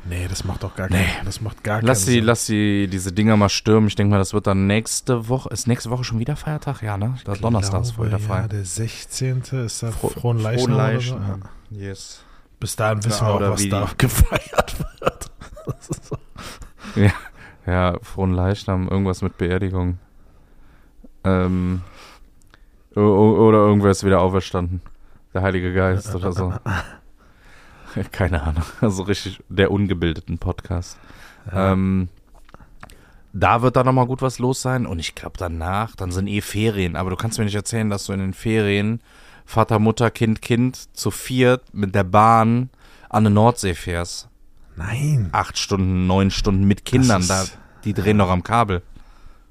[0.08, 1.04] Nee, das macht doch gar Nee.
[1.04, 2.24] keinen Das macht gar Lass keinen die, Sinn.
[2.26, 3.88] lass die, diese Dinger mal stürmen.
[3.88, 5.50] Ich denke mal, das wird dann nächste Woche.
[5.50, 6.84] Ist nächste Woche schon wieder Feiertag?
[6.84, 7.16] Ja, ne?
[7.26, 8.42] Da Donnerstag ist wieder frei.
[8.42, 9.42] Ja, der 16.
[9.66, 11.16] ist da Fro- Frohen Leichnam oder so.
[11.16, 11.88] Frohen Ja.
[11.88, 12.24] Yes.
[12.60, 15.32] Bis dahin wissen Ja, wir auch, was wie da gefeiert wird.
[15.80, 16.18] So.
[17.66, 19.98] Ja, frohen Leichnam, irgendwas mit Beerdigung.
[21.24, 21.82] Ähm,
[22.96, 24.82] oder irgendwer ist wieder auferstanden.
[25.34, 26.54] Der Heilige Geist oder so.
[28.12, 28.64] Keine Ahnung.
[28.82, 30.98] Also richtig der ungebildeten Podcast.
[31.52, 31.74] Ja.
[31.74, 32.10] Ähm,
[33.34, 34.86] da wird dann nochmal gut was los sein.
[34.86, 36.96] Und ich glaube danach, dann sind eh Ferien.
[36.96, 39.02] Aber du kannst mir nicht erzählen, dass du in den Ferien
[39.46, 42.70] Vater, Mutter, Kind, Kind zu viert mit der Bahn
[43.10, 44.28] an eine Nordsee fährst.
[44.76, 45.30] Nein.
[45.32, 47.22] Acht Stunden, neun Stunden mit Kindern.
[47.22, 47.46] ist- Da,
[47.84, 48.82] die drehen noch am Kabel.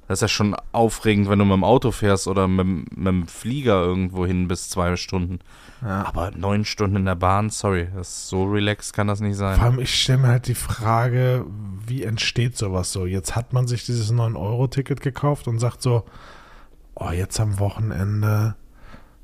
[0.06, 3.06] Das ist ja schon aufregend, wenn du mit dem Auto fährst oder mit, dem- mit
[3.06, 5.38] dem Flieger irgendwo hin bis zwei Stunden.
[5.80, 6.04] Ja.
[6.04, 9.56] Aber neun Stunden in der Bahn, sorry, so relaxed kann das nicht sein.
[9.56, 11.46] Vor allem, ich stelle mir halt die Frage,
[11.86, 13.06] wie entsteht sowas so?
[13.06, 16.04] Jetzt hat man sich dieses 9-Euro-Ticket gekauft und sagt so,
[16.96, 18.56] oh, jetzt am Wochenende,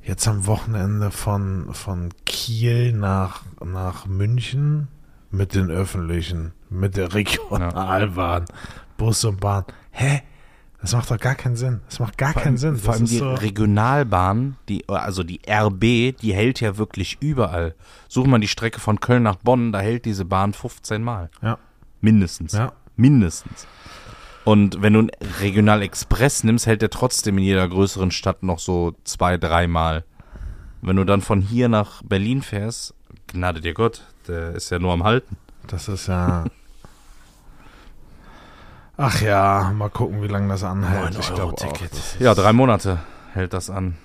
[0.02, 4.88] jetzt am Wochenende von, von Kiel nach, nach München
[5.30, 8.44] mit den Öffentlichen, mit der Regionalbahn,
[8.96, 9.64] Bus und Bahn.
[9.92, 10.22] Hä?
[10.80, 11.82] Das macht doch gar keinen Sinn.
[11.86, 12.76] Das macht gar keinen Sinn.
[12.76, 17.74] Vor Das allem die so, Regionalbahn, die, also die RB, die hält ja wirklich überall.
[18.08, 21.30] Such mal die Strecke von Köln nach Bonn, da hält diese Bahn 15 Mal.
[21.42, 21.58] ja,
[22.00, 22.52] Mindestens.
[22.54, 22.72] ja.
[22.96, 23.66] Mindestens.
[24.50, 28.96] Und wenn du einen Regional-Express nimmst, hält der trotzdem in jeder größeren Stadt noch so
[29.04, 30.02] zwei, dreimal.
[30.82, 32.94] Wenn du dann von hier nach Berlin fährst,
[33.28, 35.36] gnade dir Gott, der ist ja nur am Halten.
[35.68, 36.46] Das ist ja.
[38.96, 41.16] Ach ja, mal gucken, wie lange das anhält.
[41.16, 41.54] Ich glaube
[42.18, 42.98] Ja, drei Monate
[43.32, 43.98] hält das an.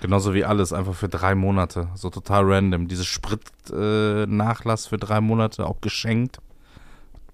[0.00, 1.86] Genauso wie alles, einfach für drei Monate.
[1.94, 2.88] So total random.
[2.88, 6.40] Dieses Spritnachlass für drei Monate, auch geschenkt.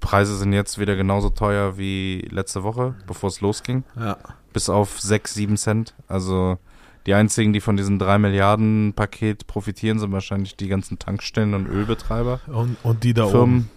[0.00, 3.84] Preise sind jetzt wieder genauso teuer wie letzte Woche, bevor es losging.
[3.98, 4.16] Ja.
[4.52, 5.94] Bis auf 6, 7 Cent.
[6.06, 6.58] Also
[7.06, 11.66] die einzigen, die von diesem 3 Milliarden Paket profitieren, sind wahrscheinlich die ganzen Tankstellen und
[11.66, 12.40] Ölbetreiber.
[12.46, 13.32] Und, und die da oben.
[13.32, 13.70] Firmen.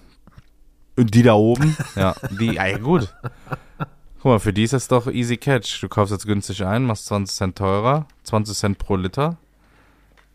[0.98, 1.78] Und die da oben.
[1.96, 3.14] ja, die, ja, ja, gut.
[4.22, 5.82] Guck mal, für die ist es doch easy catch.
[5.82, 9.38] Du kaufst jetzt günstig ein, machst 20 Cent teurer, 20 Cent pro Liter.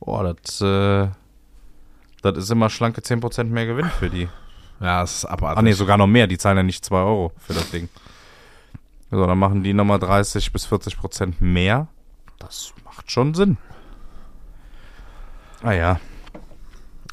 [0.01, 1.09] Boah, das, äh,
[2.23, 4.29] das ist immer schlanke 10% mehr Gewinn für die.
[4.81, 5.59] Ja, es ist abartig.
[5.59, 6.27] Ah nee, sogar noch mehr.
[6.27, 7.89] Die zahlen ja nicht 2 Euro für das Ding.
[9.11, 11.89] So, dann machen die nochmal 30 bis 40 Prozent mehr.
[12.39, 13.57] Das macht schon Sinn.
[15.63, 16.01] Ah ja.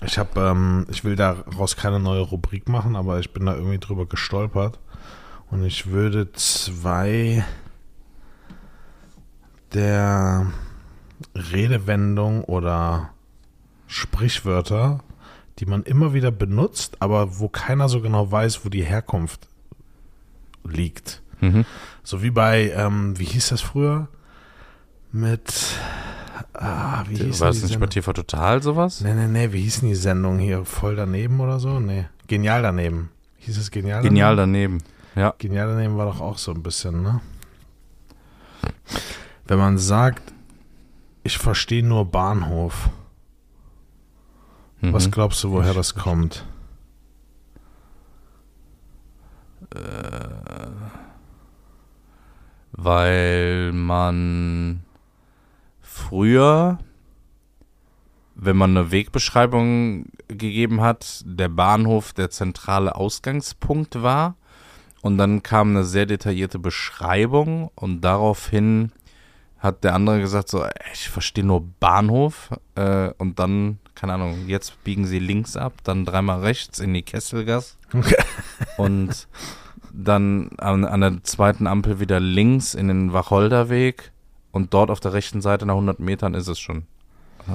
[0.05, 3.79] Ich habe, ähm, ich will daraus keine neue Rubrik machen, aber ich bin da irgendwie
[3.79, 4.79] drüber gestolpert.
[5.49, 7.45] Und ich würde zwei,
[9.73, 10.47] der
[11.35, 13.11] Redewendung oder
[13.87, 15.01] Sprichwörter,
[15.59, 19.47] die man immer wieder benutzt, aber wo keiner so genau weiß, wo die Herkunft
[20.63, 21.21] liegt.
[21.41, 21.65] Mhm.
[22.03, 24.07] So wie bei, ähm, wie hieß das früher?
[25.11, 25.53] Mit,
[26.53, 27.87] ah, wie hieß War die es nicht bei?
[27.87, 29.01] TV Total sowas?
[29.01, 30.65] Nee, nee, nee, wie hieß denn die Sendung hier?
[30.65, 31.79] Voll daneben oder so?
[31.79, 33.09] Nee, genial daneben.
[33.37, 34.15] Hieß es genial daneben?
[34.15, 34.83] Genial daneben.
[35.15, 35.35] Ja.
[35.37, 37.21] Genial daneben war doch auch so ein bisschen, ne?
[39.45, 40.33] Wenn man sagt,
[41.23, 42.89] ich verstehe nur Bahnhof,
[44.91, 45.11] was Mhm.
[45.11, 46.45] glaubst du, woher das kommt?
[52.71, 54.83] Weil man
[55.81, 56.79] früher,
[58.35, 64.35] wenn man eine Wegbeschreibung gegeben hat, der Bahnhof der zentrale Ausgangspunkt war.
[65.01, 68.91] Und dann kam eine sehr detaillierte Beschreibung und daraufhin
[69.63, 74.47] hat der andere gesagt so, "Ey, ich verstehe nur Bahnhof äh, und dann, keine Ahnung,
[74.47, 78.21] jetzt biegen sie links ab, dann dreimal rechts in die Kesselgasse Okay.
[78.77, 79.27] und
[79.93, 84.11] dann an, an der zweiten Ampel wieder links in den Wacholderweg
[84.51, 86.83] und dort auf der rechten Seite nach 100 Metern ist es schon.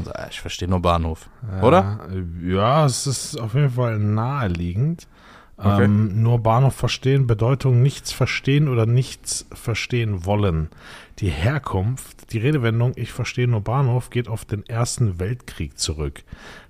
[0.05, 1.29] So, äh, ich verstehe nur Bahnhof.
[1.62, 2.01] Oder?
[2.42, 5.07] Ja, ja, es ist auf jeden Fall naheliegend.
[5.59, 5.85] Okay.
[5.85, 10.68] Ähm, nur Bahnhof verstehen, Bedeutung nichts verstehen oder nichts verstehen wollen.
[11.18, 16.23] Die Herkunft, die Redewendung ich verstehe nur Bahnhof geht auf den Ersten Weltkrieg zurück.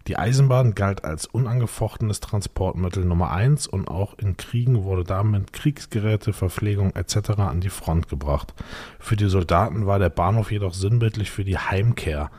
[0.06, 6.32] Die Eisenbahn galt als unangefochtenes Transportmittel Nummer eins und auch in Kriegen wurde damit Kriegsgeräte,
[6.32, 7.40] Verpflegung etc.
[7.40, 8.54] an die Front gebracht.
[8.98, 12.30] Für die Soldaten war der Bahnhof jedoch sinnbildlich für die Heimkehr.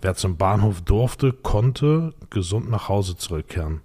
[0.00, 3.80] Wer zum Bahnhof durfte, konnte gesund nach Hause zurückkehren.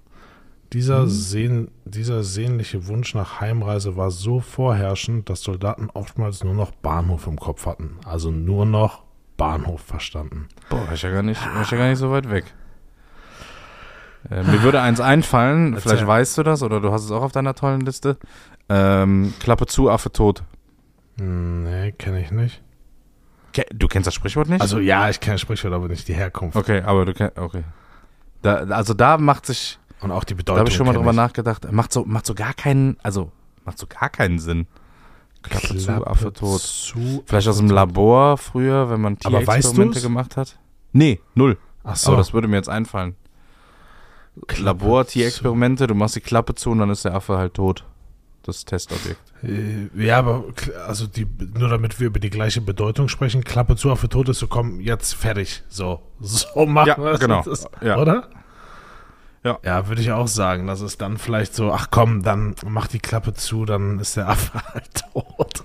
[0.74, 6.72] Dieser, sehn, dieser sehnliche Wunsch nach Heimreise war so vorherrschend, dass Soldaten oftmals nur noch
[6.72, 7.98] Bahnhof im Kopf hatten.
[8.06, 9.04] Also nur noch
[9.36, 10.48] Bahnhof verstanden.
[10.70, 12.46] Boah, war ich ja gar nicht, war ich ja gar nicht so weit weg.
[14.30, 15.90] Äh, mir würde eins einfallen, Erzähl.
[15.92, 18.18] vielleicht weißt du das oder du hast es auch auf deiner tollen Liste.
[18.68, 20.44] Ähm, Klappe zu, Affe tot.
[21.18, 22.62] Hm, Nee, kenne ich nicht.
[23.74, 24.62] Du kennst das Sprichwort nicht?
[24.62, 26.56] Also ja, ich kenne Sprichwort, aber nicht die Herkunft.
[26.56, 27.64] okay, aber du kennst, okay.
[28.42, 30.60] Da, also da macht sich, Und auch die da Bedeutung.
[30.60, 31.16] habe ich schon mal drüber ich.
[31.16, 33.32] nachgedacht, macht so, macht so gar keinen, also
[33.66, 34.68] macht so gar keinen Sinn.
[35.42, 36.60] Klappe, zu, Klappe Affe tot.
[36.62, 40.58] Zu, Vielleicht aus dem Labor früher, wenn man Tierexperimente gemacht hat?
[40.92, 41.58] Nee, null.
[41.84, 42.10] Ach so.
[42.10, 43.16] Aber das würde mir jetzt einfallen.
[44.58, 47.84] Labor, Tierexperimente, du machst die Klappe zu und dann ist der Affe halt tot.
[48.44, 49.20] Das Testobjekt.
[49.44, 50.46] Äh, Ja, aber
[50.88, 54.40] also die, nur damit wir über die gleiche Bedeutung sprechen, Klappe zu, Affe tot ist
[54.40, 55.64] so, komm, jetzt fertig.
[55.68, 57.20] So, so machen Ja, wir es.
[57.20, 57.44] genau.
[57.44, 57.98] Das, Ja.
[57.98, 58.30] Oder?
[59.44, 59.58] Ja.
[59.64, 60.68] Ja, würde ich auch sagen.
[60.68, 64.28] Das ist dann vielleicht so, ach komm, dann mach die Klappe zu, dann ist der
[64.30, 65.64] Affe halt tot.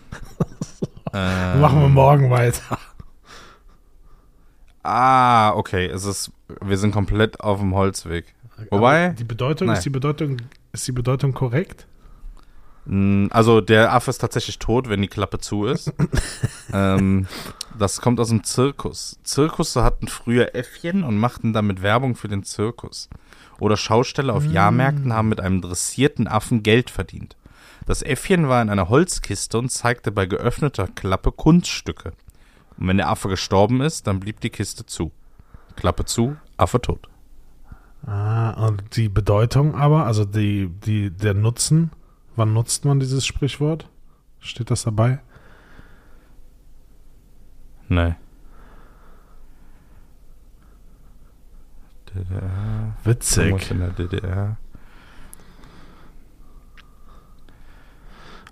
[1.12, 2.78] Ähm, Machen wir morgen weiter.
[4.82, 5.86] Ah, okay.
[5.86, 8.34] Es ist, wir sind komplett auf dem Holzweg.
[8.70, 9.76] Wobei- Aber die Bedeutung, Nein.
[9.78, 10.36] ist die Bedeutung,
[10.72, 11.86] ist die Bedeutung korrekt?
[12.84, 15.92] Mm, Also der Affe ist tatsächlich tot, wenn die Klappe zu ist.
[16.72, 17.26] ähm,
[17.78, 19.18] das kommt aus dem Zirkus.
[19.24, 23.08] Zirkusse hatten früher Äffchen und machten damit Werbung für den Zirkus.
[23.58, 27.36] Oder Schausteller auf Jahrmärkten haben mit einem dressierten Affen Geld verdient.
[27.86, 32.12] Das Äffchen war in einer Holzkiste und zeigte bei geöffneter Klappe Kunststücke.
[32.78, 35.12] Und wenn der Affe gestorben ist, dann blieb die Kiste zu.
[35.76, 37.08] Klappe zu, Affe tot.
[38.06, 41.90] Ah, und die Bedeutung aber, also die, die, der Nutzen,
[42.36, 43.88] wann nutzt man dieses Sprichwort?
[44.40, 45.20] Steht das dabei?
[47.88, 48.14] Nee.
[52.14, 52.96] DDR.
[53.04, 53.70] Witzig.
[53.70, 54.56] in der DDR.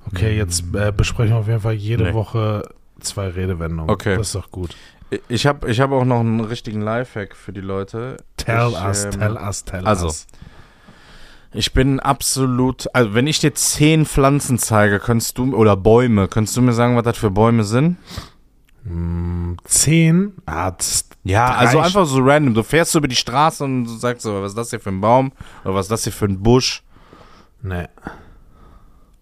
[0.06, 2.14] Okay, jetzt äh, besprechen wir auf jeden Fall jede Nee.
[2.14, 2.68] Woche
[3.00, 3.90] zwei Redewendungen.
[3.90, 4.16] Okay.
[4.16, 4.74] Das ist doch gut.
[5.28, 8.16] Ich habe ich hab auch noch einen richtigen Lifehack für die Leute.
[8.36, 10.26] Tell ich, us, ähm, tell us, tell also, us.
[11.52, 16.56] Ich bin absolut, also wenn ich dir zehn Pflanzen zeige, könntest du, oder Bäume, könntest
[16.56, 17.98] du mir sagen, was das für Bäume sind?
[19.64, 20.32] Zehn?
[20.46, 22.54] Ah, das, Ja, Drei also einfach so random.
[22.54, 25.00] Du fährst so über die Straße und sagst so, was ist das hier für ein
[25.00, 25.32] Baum?
[25.64, 26.82] Oder was ist das hier für ein Busch?
[27.62, 27.88] ne.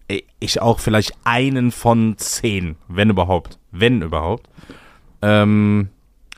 [0.07, 3.59] Ey, Ich auch vielleicht einen von zehn, wenn überhaupt.
[3.71, 4.49] Wenn überhaupt.
[5.21, 5.89] Ähm,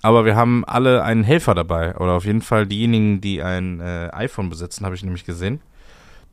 [0.01, 1.95] aber wir haben alle einen Helfer dabei.
[1.95, 5.61] Oder auf jeden Fall diejenigen, die ein äh, iPhone besitzen, habe ich nämlich gesehen.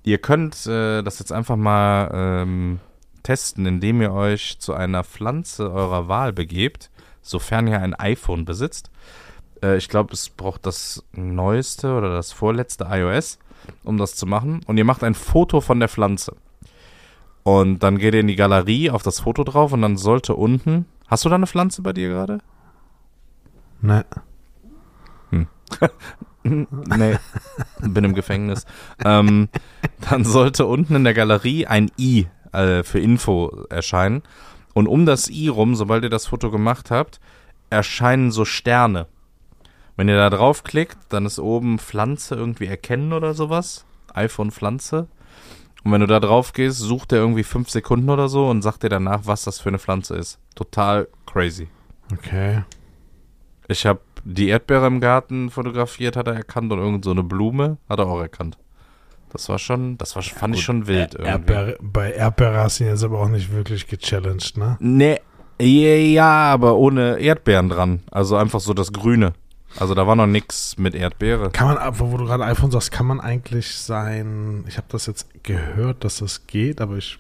[0.03, 2.81] Ihr könnt äh, das jetzt einfach mal ähm,
[3.23, 6.91] testen, indem ihr euch zu einer Pflanze eurer Wahl begebt,
[7.23, 8.91] sofern ihr ein iPhone besitzt.
[9.63, 13.39] Äh, ich glaube, es braucht das neueste oder das vorletzte iOS,
[13.85, 14.63] um das zu machen.
[14.67, 16.37] Und ihr macht ein Foto von der Pflanze.
[17.43, 20.87] Und dann geht ihr in die Galerie auf das Foto drauf und dann sollte unten
[21.11, 22.39] Hast du da eine Pflanze bei dir gerade?
[23.81, 24.05] Ne.
[26.43, 27.19] nee,
[27.81, 28.65] bin im Gefängnis.
[29.05, 29.49] ähm,
[30.09, 34.23] dann sollte unten in der Galerie ein I äh, für Info erscheinen.
[34.75, 37.21] Und um das I rum, sobald ihr das Foto gemacht habt,
[37.71, 39.07] erscheinen so Sterne.
[39.97, 43.85] Wenn ihr da draufklickt, dann ist oben Pflanze irgendwie erkennen oder sowas.
[44.15, 45.09] iPhone Pflanze.
[45.85, 48.83] Und wenn du da drauf gehst, sucht er irgendwie fünf Sekunden oder so und sagt
[48.83, 50.39] dir danach, was das für eine Pflanze ist.
[50.55, 51.69] Total crazy.
[52.13, 52.65] Okay.
[53.69, 57.79] Ich habe die Erdbeere im Garten fotografiert, hat er erkannt und irgend so eine Blume
[57.89, 58.59] hat er auch erkannt.
[59.33, 61.53] Das war schon, das war, fand ich schon wild Er- irgendwie.
[61.53, 64.77] Erdbeere, bei Erdbeere hast du ihn jetzt aber auch nicht wirklich gechallenged, ne?
[64.81, 65.21] Nee,
[65.61, 68.01] ja, aber ohne Erdbeeren dran.
[68.11, 69.33] Also einfach so das Grüne.
[69.79, 71.51] Also da war noch nix mit Erdbeere.
[71.51, 75.45] Kann man, wo du gerade iPhone sagst, kann man eigentlich sein, ich habe das jetzt
[75.45, 77.19] gehört, dass das geht, aber ich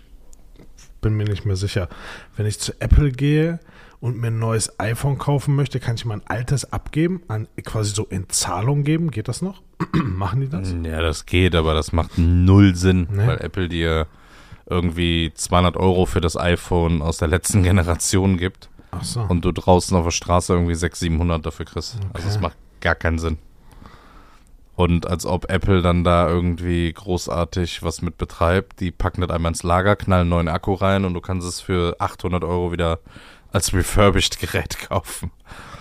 [1.01, 1.88] bin mir nicht mehr sicher.
[2.37, 3.61] Wenn ich zu Apple gehe
[4.00, 8.04] und mir ein neues iPhone kaufen möchte, kann ich mein altes abgeben, an, quasi so
[8.06, 9.10] in Zahlung geben.
[9.10, 9.62] Geht das noch?
[9.92, 10.74] Machen die das?
[10.84, 13.26] Ja, das geht, aber das macht null Sinn, Nee.
[13.26, 14.06] weil Apple dir
[14.66, 19.20] irgendwie 200 Euro für das iPhone aus der letzten Generation gibt Ach so.
[19.20, 21.98] und du draußen auf der Straße irgendwie 600, 700 dafür kriegst.
[22.12, 22.42] Also es Okay.
[22.44, 23.38] macht gar keinen Sinn.
[24.76, 29.50] Und als ob Apple dann da irgendwie großartig was mit betreibt, die packen das einmal
[29.50, 32.98] ins Lager, knallen einen neuen Akku rein und du kannst es für 800 Euro wieder
[33.52, 35.30] als refurbished Gerät kaufen.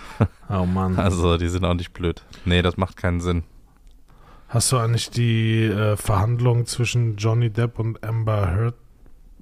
[0.48, 0.98] oh Mann.
[0.98, 2.22] Also die sind auch nicht blöd.
[2.44, 3.44] Nee, das macht keinen Sinn.
[4.48, 8.74] Hast du eigentlich die äh, Verhandlungen zwischen Johnny Depp und Amber Heard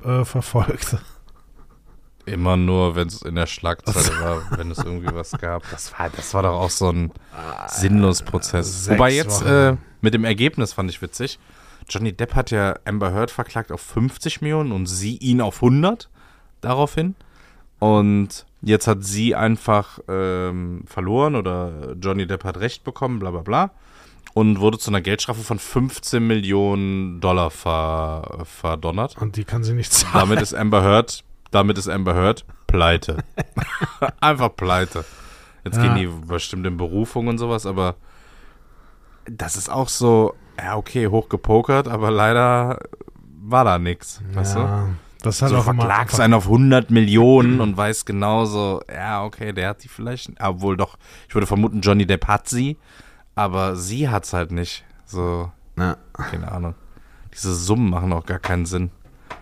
[0.05, 0.99] äh, verfolgt?
[2.27, 5.63] Immer nur, wenn es in der Schlagzeile war, wenn es irgendwie was gab.
[5.71, 7.11] Das war, das war doch auch so ein
[7.69, 8.91] sinnlos Prozess.
[8.91, 11.39] Wobei jetzt äh, mit dem Ergebnis fand ich witzig.
[11.89, 16.11] Johnny Depp hat ja Amber Heard verklagt auf 50 Millionen und sie ihn auf 100
[16.61, 17.15] daraufhin.
[17.79, 23.41] Und jetzt hat sie einfach ähm, verloren oder Johnny Depp hat Recht bekommen, bla bla
[23.41, 23.71] bla.
[24.35, 29.17] Und wurde zu einer Geldstrafe von 15 Millionen Dollar ver, verdonnert.
[29.19, 30.13] Und die kann sie nicht zahlen.
[30.15, 33.19] Damit ist Amber Heard, damit ist Amber Heard pleite.
[34.21, 35.05] Einfach pleite.
[35.65, 35.83] Jetzt Ja.
[35.83, 37.97] gehen die bestimmt in Berufung und sowas, aber
[39.29, 42.79] das ist auch so, ja, okay, hochgepokert, aber leider
[43.43, 44.89] war da nichts, weißt du?
[45.23, 49.53] Das ist halt So auch verklagst einen auf 100 Millionen und weiß genauso, ja, okay,
[49.53, 50.97] der hat die vielleicht, obwohl doch,
[51.29, 52.77] ich würde vermuten, Johnny Depp hat sie,
[53.35, 54.85] aber sie hat's halt nicht.
[55.07, 55.97] So, Ja.
[56.13, 56.75] keine Ahnung.
[57.35, 58.91] Diese Summen machen auch gar keinen Sinn.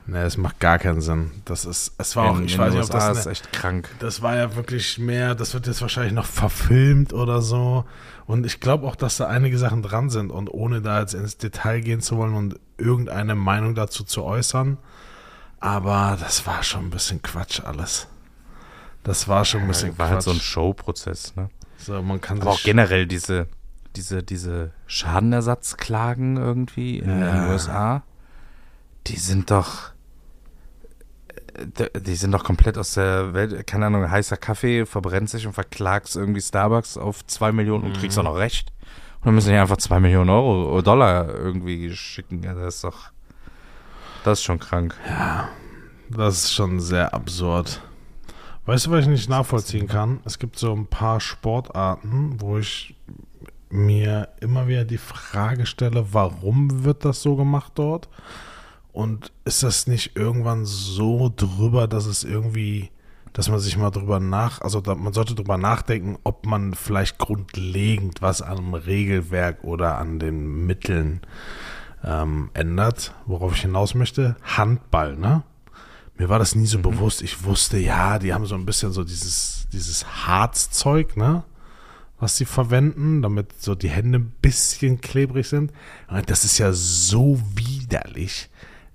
[0.09, 1.33] Ne, es macht gar keinen Sinn.
[1.47, 3.53] Das ist, es war auch, In- ich in weiß nicht, ob das, ist ne, echt
[3.53, 3.89] krank.
[3.99, 7.85] das war ja wirklich mehr, das wird jetzt wahrscheinlich noch verfilmt oder so.
[8.27, 10.31] Und ich glaube auch, dass da einige Sachen dran sind.
[10.31, 14.79] Und ohne da jetzt ins Detail gehen zu wollen und irgendeine Meinung dazu zu äußern,
[15.61, 18.07] aber das war schon ein bisschen Quatsch alles.
[19.03, 20.13] Das war schon ein bisschen war Quatsch.
[20.15, 21.49] halt so ein Showprozess, ne?
[21.79, 23.47] so, man kann Aber auch generell diese,
[23.95, 27.33] diese, diese Schadenersatzklagen irgendwie in Ja.
[27.33, 28.03] den USA,
[29.07, 29.91] die sind doch,
[31.79, 35.53] äh, die sind doch komplett aus der Welt, keine Ahnung, heißer Kaffee, verbrennt sich und
[35.53, 38.73] verklagst irgendwie Starbucks auf zwei Millionen und kriegst auch noch recht.
[39.21, 42.43] Und dann müssen die einfach zwei Millionen Euro oder Dollar irgendwie schicken.
[42.43, 43.11] Ja, das ist doch,
[44.27, 44.97] das ist schon krank.
[46.11, 47.81] Das ist schon sehr absurd.
[48.65, 50.19] Weißt du, was ich nicht nachvollziehen kann?
[50.25, 52.97] Es gibt so ein paar Sportarten, wo ich
[53.71, 58.09] mir immer wieder die Frage stelle, warum wird das so gemacht dort?
[58.93, 62.91] Und ist das nicht irgendwann so drüber, dass es irgendwie,
[63.33, 68.23] dass man sich mal drüber nach, also man sollte drüber nachdenken, ob man vielleicht grundlegend
[68.23, 71.21] was am Regelwerk oder an den Mitteln
[72.05, 74.37] ähm, ändert, worauf ich hinaus möchte.
[74.43, 75.43] Handball, ne?
[76.19, 77.21] Mir war das nie so bewusst.
[77.23, 81.45] Ich wusste, ja, die haben so ein bisschen so dieses, dieses Harzzeug, ne?
[82.19, 85.73] Was sie verwenden, damit so die Hände ein bisschen klebrig sind.
[86.25, 88.49] Das ist ja so widerlich.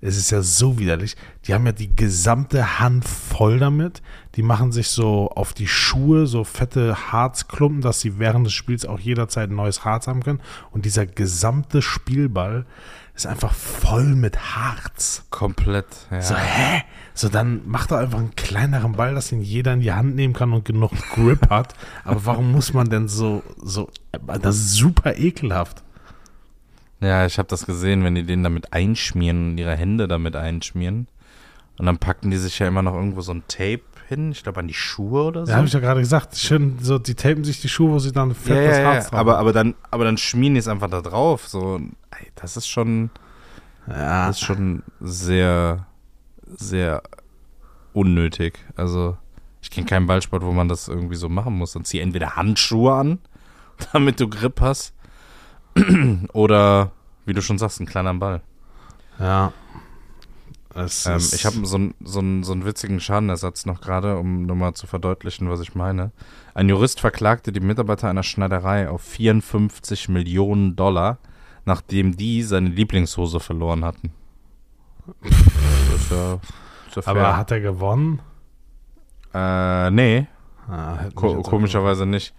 [0.04, 1.16] Es ist ja so widerlich.
[1.44, 4.02] Die haben ja die gesamte Hand voll damit.
[4.34, 8.84] Die machen sich so auf die Schuhe so fette Harzklumpen, dass sie während des Spiels
[8.84, 10.40] auch jederzeit ein neues Harz haben können.
[10.72, 12.66] Und dieser gesamte Spielball
[13.14, 15.24] ist einfach voll mit Harz.
[15.30, 16.20] Komplett, ja.
[16.20, 16.82] So, hä?
[17.14, 20.34] So, dann mach doch einfach einen kleineren Ball, dass ihn jeder in die Hand nehmen
[20.34, 21.74] kann und genug Grip hat.
[22.02, 23.88] Aber warum muss man denn so, so,
[24.40, 25.84] das ist super ekelhaft.
[27.02, 31.08] Ja, ich habe das gesehen, wenn die den damit einschmieren und ihre Hände damit einschmieren.
[31.78, 34.60] Und dann packen die sich ja immer noch irgendwo so ein Tape hin, ich glaube
[34.60, 35.50] an die Schuhe oder so.
[35.50, 36.36] Ja, habe ich ja gerade gesagt.
[36.36, 39.10] Schön, so, die tapen sich die Schuhe, wo sie dann fett ja, das ja, Harz
[39.10, 39.18] ja.
[39.18, 41.48] Aber, aber, dann, aber dann schmieren die es einfach da drauf.
[41.48, 43.10] So, ey, das ist schon,
[43.88, 45.86] ja, das ist schon sehr,
[46.46, 47.02] sehr
[47.94, 48.58] unnötig.
[48.76, 49.16] Also,
[49.60, 51.72] Ich kenne keinen Ballsport, wo man das irgendwie so machen muss.
[51.72, 53.18] Dann zieh entweder Handschuhe an,
[53.92, 54.94] damit du Grip hast,
[56.32, 56.90] oder,
[57.26, 58.40] wie du schon sagst, einen kleinen Ball.
[59.18, 59.52] Ja.
[60.74, 64.86] Ähm, ich habe so, einen- so, so einen witzigen Schadenersatz noch gerade, um nochmal zu
[64.86, 66.12] verdeutlichen, was ich meine.
[66.54, 71.18] Ein Jurist verklagte die Mitarbeiter einer Schneiderei auf 54 Millionen Dollar,
[71.66, 74.12] nachdem die seine Lieblingshose verloren hatten.
[75.22, 76.34] Ist ja,
[76.88, 77.02] ist ja.
[77.06, 78.20] Aber hat er gewonnen?
[79.34, 80.26] äh, nee,
[80.70, 82.34] Ah, ko komischerweise nicht.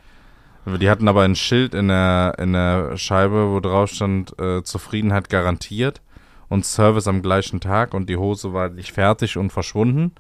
[0.66, 5.30] Die hatten aber ein Schild in der, in der Scheibe, wo drauf stand, äh, Zufriedenheit
[5.30, 6.02] garantiert
[6.48, 10.14] und Service am gleichen Tag und die Hose war nicht fertig und verschwunden.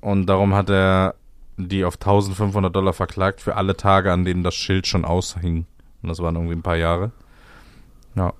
[0.00, 1.14] Und darum hat er
[1.56, 5.66] die auf 1500 Dollar verklagt für alle Tage, an denen das Schild schon aushing.
[6.02, 7.10] Und das waren irgendwie ein paar Jahre.
[8.14, 8.34] Ja.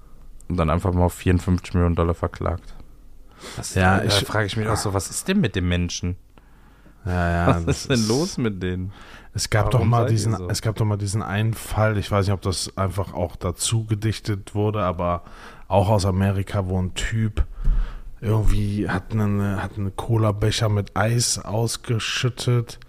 [0.49, 2.75] Und dann einfach mal auf 54 Millionen Dollar verklagt.
[3.57, 6.17] Das, Ja, da ich- frage ich mich auch so, was ist denn mit dem Menschen?
[7.05, 7.57] Ja, ja.
[7.67, 8.93] Was ist denn los mit denen?
[9.37, 10.49] Es gab Warum doch mal diesen, so?
[10.49, 13.85] es gab doch mal diesen einen Fall, ich weiß nicht, ob das einfach auch dazu
[13.85, 15.25] gedichtet wurde, aber
[15.68, 17.44] auch aus Amerika, wo ein Typ
[18.22, 22.81] irgendwie hat einen, hat einen Cola-Becher mit Eis ausgeschüttet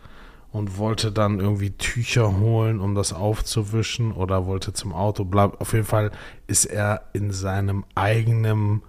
[0.53, 5.51] und wollte dann irgendwie Tücher holen, um das aufzuwischen oder wollte zum Auto bleiben.
[5.59, 6.11] Auf jeden Fall
[6.47, 8.83] ist er in seinem eigenen,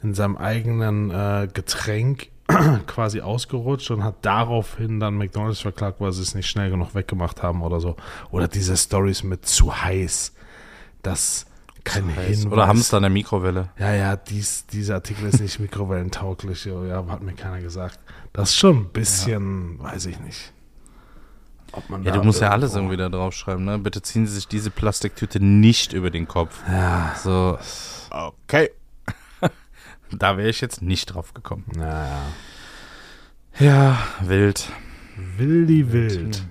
[0.00, 2.28] in seinem eigenen äh, Getränk
[2.86, 7.42] quasi ausgerutscht und hat daraufhin dann McDonalds verklagt, weil sie es nicht schnell genug weggemacht
[7.42, 7.96] haben oder so.
[8.30, 10.32] Oder diese Stories mit zu heiß.
[11.02, 11.46] Das
[11.84, 12.46] kein Hinweis.
[12.46, 13.68] Oder Hamster in der Mikrowelle.
[13.78, 16.64] Ja, ja, dies, dieser Artikel ist nicht mikrowellentauglich.
[16.64, 17.98] Ja, hat mir keiner gesagt.
[18.32, 20.52] Das ist schon ein bisschen, weiß ich nicht.
[21.72, 23.78] Ob man Ja, du musst ja alles irgendwie da draufschreiben, ne?
[23.78, 26.60] Bitte ziehen Sie sich diese Plastiktüte nicht über den Kopf.
[26.68, 27.58] Ja, So,
[28.10, 28.70] okay.
[30.22, 31.64] Da wäre ich jetzt nicht drauf gekommen.
[31.76, 32.22] ja,
[33.58, 33.98] ja.
[34.20, 34.68] Wild.
[35.36, 36.44] Wildi wild.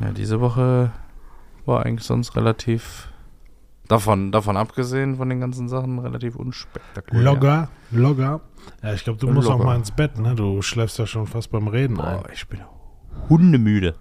[0.00, 0.90] Ja, diese Woche
[1.66, 3.08] war eigentlich sonst relativ,
[3.88, 7.22] davon, davon abgesehen von den ganzen Sachen, relativ unspektakulär.
[7.22, 8.40] Logger, Logger.
[8.82, 9.64] Ja, ich glaube, du musst auch Logger.
[9.64, 10.34] mal ins Bett, ne?
[10.34, 12.20] Du schläfst ja schon fast beim Reden ein.
[12.20, 12.60] Boah, ich bin
[13.28, 13.96] hundemüde.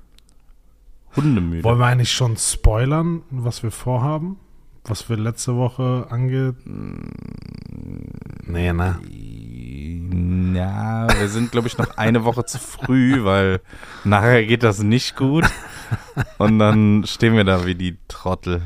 [1.15, 1.63] Hundemüde.
[1.63, 4.37] Wollen wir eigentlich schon spoilern, was wir vorhaben?
[4.85, 6.55] Was wir letzte Woche ange...
[8.45, 8.99] Nee, ne?
[10.53, 13.61] Ja, wir sind, glaube ich, noch eine Woche zu früh, weil
[14.03, 15.45] nachher geht das nicht gut.
[16.37, 18.61] Und dann stehen wir da wie die Trottel.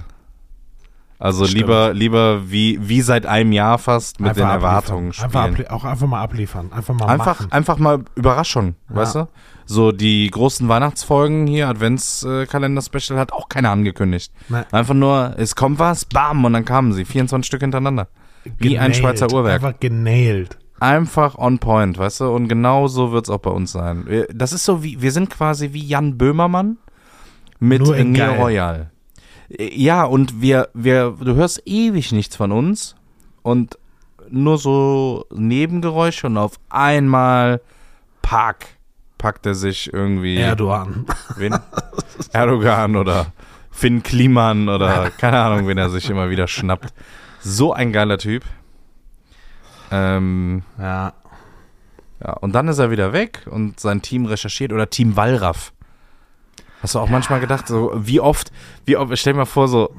[1.19, 1.61] Also Stimmt.
[1.61, 4.51] lieber, lieber wie, wie seit einem Jahr fast mit den abliefern.
[4.61, 5.55] Erwartungen Einfach spielen.
[5.55, 6.71] ablie- auch einfach mal abliefern.
[6.71, 7.51] Einfach mal Einfach, machen.
[7.51, 9.27] einfach mal Überraschung, weißt du?
[9.65, 14.31] So die großen Weihnachtsfolgen hier, Adventskalender-Special hat auch keiner angekündigt.
[14.49, 14.65] Nein.
[14.71, 17.03] Einfach nur, es kommt was, bam, und dann kamen sie.
[17.05, 18.07] 24 Stück hintereinander.
[18.59, 18.93] Wie ein.
[18.93, 19.63] Schweizer Uhrwerk.
[19.63, 20.57] Einfach genailt.
[20.79, 22.29] Einfach on point, weißt du?
[22.29, 24.03] Und genau so wird es auch bei uns sein.
[24.05, 26.77] Wir- Das ist so wie, wir sind quasi wie Jan Böhmermann
[27.59, 28.33] mit Neo.
[28.33, 28.91] Royal.
[29.49, 32.95] Ja, und wir, wir, du hörst ewig nichts von uns
[33.43, 33.77] und
[34.29, 37.61] nur so Nebengeräusche und auf einmal
[38.21, 38.65] Park
[39.17, 41.05] packt er sich irgendwie Erdogan.
[41.37, 41.55] wen?
[42.33, 43.27] Erdogan oder
[43.71, 46.93] Finn Kliman oder keine Ahnung, wen er sich immer wieder schnappt.
[47.39, 48.43] So ein geiler Typ.
[49.91, 51.13] Ähm, Ja.
[52.21, 55.71] ja, und dann ist er wieder weg und sein Team recherchiert oder Team Wallraff.
[56.81, 58.51] Hast du auch manchmal gedacht, so wie oft,
[58.85, 59.93] wie oft, stell dir mal vor, so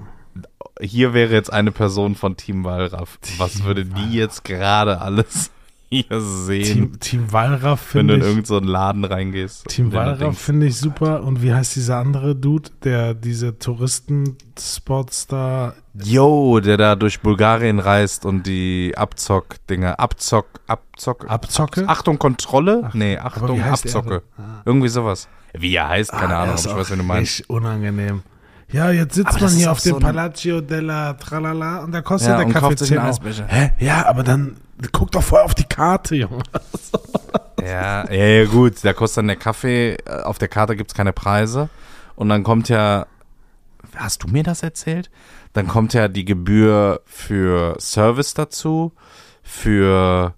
[0.81, 3.19] hier wäre jetzt eine Person von Team Wallraff.
[3.38, 5.51] Was würde die jetzt gerade alles
[5.90, 8.27] hier sehen, Team, Team Wallraff wenn du finde in ich...
[8.27, 9.68] irgendeinen Laden reingehst?
[9.68, 11.22] Team Wallraff finde ich super.
[11.24, 15.74] Und wie heißt dieser andere Dude, der diese Touristenspots da...
[15.94, 21.88] Yo, der da durch Bulgarien reist und die Abzock-Dinge, Abzock, Abzock, Abzocke?
[21.88, 22.83] Achtung, Kontrolle?
[22.85, 24.22] Ach, nee, Achtung, wie Abzocke.
[24.37, 24.62] Ah.
[24.64, 25.29] Irgendwie sowas.
[25.55, 27.32] Wie er heißt, keine Ah, Ahnung, ich weiß, wen du meinst.
[27.39, 28.22] richtig unangenehm.
[28.71, 32.31] Ja, jetzt sitzt Aber man hier auf dem so Palazzo della Tralala und da kostet
[32.31, 33.49] Ja, der Kaffee kauft sich 10 einen Euro.
[33.49, 33.73] Hä?
[33.79, 34.57] Ja, aber dann
[34.93, 36.43] guck doch vorher auf die Karte, Junge.
[37.61, 40.97] Ja, ja, ja, gut, da kostet dann der Kaffee, äh, auf der Karte gibt es
[40.97, 41.69] keine Preise.
[42.14, 43.07] Und dann kommt ja,
[43.97, 45.11] hast du mir das erzählt?
[45.53, 48.93] Dann kommt ja die Gebühr für Service dazu,
[49.43, 50.35] für,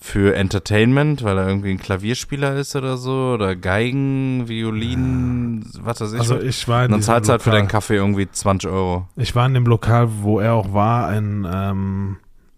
[0.00, 6.12] für Entertainment, weil er irgendwie ein Klavierspieler ist oder so, oder Geigen, Violin, was weiß
[6.12, 6.20] ich.
[6.20, 9.08] Also ich war in dann zahlst du halt für deinen Kaffee irgendwie 20 Euro.
[9.16, 12.16] Ich war in dem Lokal, wo er auch war, in, ähm,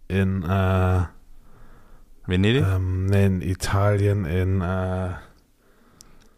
[0.09, 1.01] in, äh,
[2.26, 2.62] Venedig?
[2.62, 5.09] ähm, nee, in Italien, in, äh,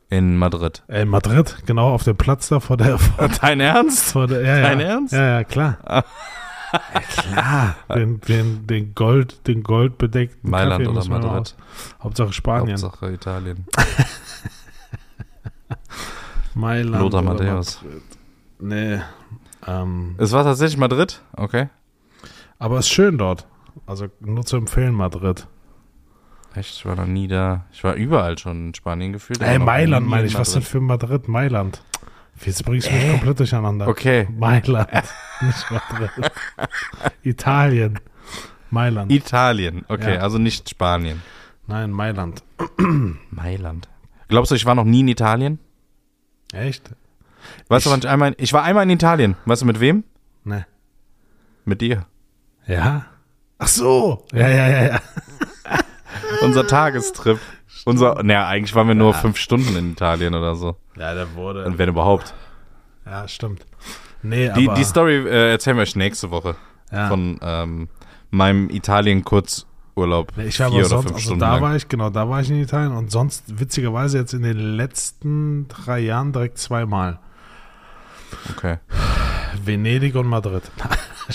[0.08, 0.84] In Madrid.
[0.88, 4.12] in Madrid, genau, auf dem Platz da vor der, vor, Dein Ernst?
[4.12, 4.62] vor der ja, ja.
[4.62, 5.12] Dein Ernst?
[5.12, 5.78] Ja, ja, klar.
[6.72, 7.76] Ja, klar.
[7.94, 11.54] Den, den, den Gold, den goldbedeckten Mailand Kaffee oder Madrid?
[12.02, 12.80] Hauptsache Spanien.
[12.82, 13.66] Hauptsache Italien.
[16.54, 17.02] Mailand.
[17.02, 17.82] Lothar Matthäus.
[17.82, 18.02] Madrid.
[18.58, 19.00] Nee.
[19.66, 21.22] Ähm, Es war tatsächlich Madrid?
[21.36, 21.68] Okay.
[22.58, 23.46] aber es ist schön dort.
[23.86, 25.46] Also nur zu empfehlen, Madrid.
[26.54, 27.64] Echt, ich war noch nie da.
[27.72, 29.40] Ich war überall schon in Spanien gefühlt.
[29.40, 30.38] Ey, Mailand meine in ich.
[30.38, 31.28] Was denn für Madrid?
[31.28, 31.82] Mailand.
[32.44, 33.86] Jetzt bringst du mich komplett durcheinander.
[33.88, 34.26] Okay.
[34.36, 34.88] Mailand,
[35.42, 36.10] nicht Madrid.
[37.22, 38.00] Italien.
[38.70, 39.12] Mailand.
[39.12, 39.84] Italien.
[39.88, 40.20] Okay, Ja.
[40.20, 41.22] also nicht Spanien.
[41.66, 42.42] Nein, Mailand.
[43.30, 43.88] Mailand.
[44.28, 45.58] Glaubst du, ich war noch nie in Italien?
[46.52, 46.90] Echt?
[47.68, 48.34] Weißt du, Ich- wann ich einmal.
[48.38, 49.36] Ich war einmal in Italien.
[49.44, 50.04] Weißt du, mit wem?
[50.44, 50.66] Ne.
[51.64, 52.06] Mit dir.
[52.66, 53.06] Ja?
[53.58, 54.26] Ach so.
[54.32, 55.00] Ja, ja, ja, ja.
[56.42, 57.38] Unser Tagestrip.
[57.84, 58.22] Unser.
[58.22, 60.76] Naja, eigentlich waren wir nur fünf Stunden in Italien oder so.
[60.96, 61.64] Ja, der wurde.
[61.64, 62.34] Und wenn überhaupt.
[63.04, 63.66] Ja, stimmt.
[64.22, 64.76] Nee, Die, aber.
[64.78, 66.54] die Story äh, erzählen wir euch nächste Woche.
[66.92, 67.08] ja.
[67.08, 67.88] Von ähm,
[68.30, 70.32] meinem Italien-Kurzurlaub.
[70.36, 71.62] Nee, Ich war Vier oder sonst, fünf also Stunden da lang.
[71.62, 75.66] war ich, genau, da war ich in Italien und sonst witzigerweise jetzt in den letzten
[75.66, 77.18] drei Jahren direkt zweimal.
[78.56, 78.76] Okay.
[79.64, 80.62] Venedig und Madrid.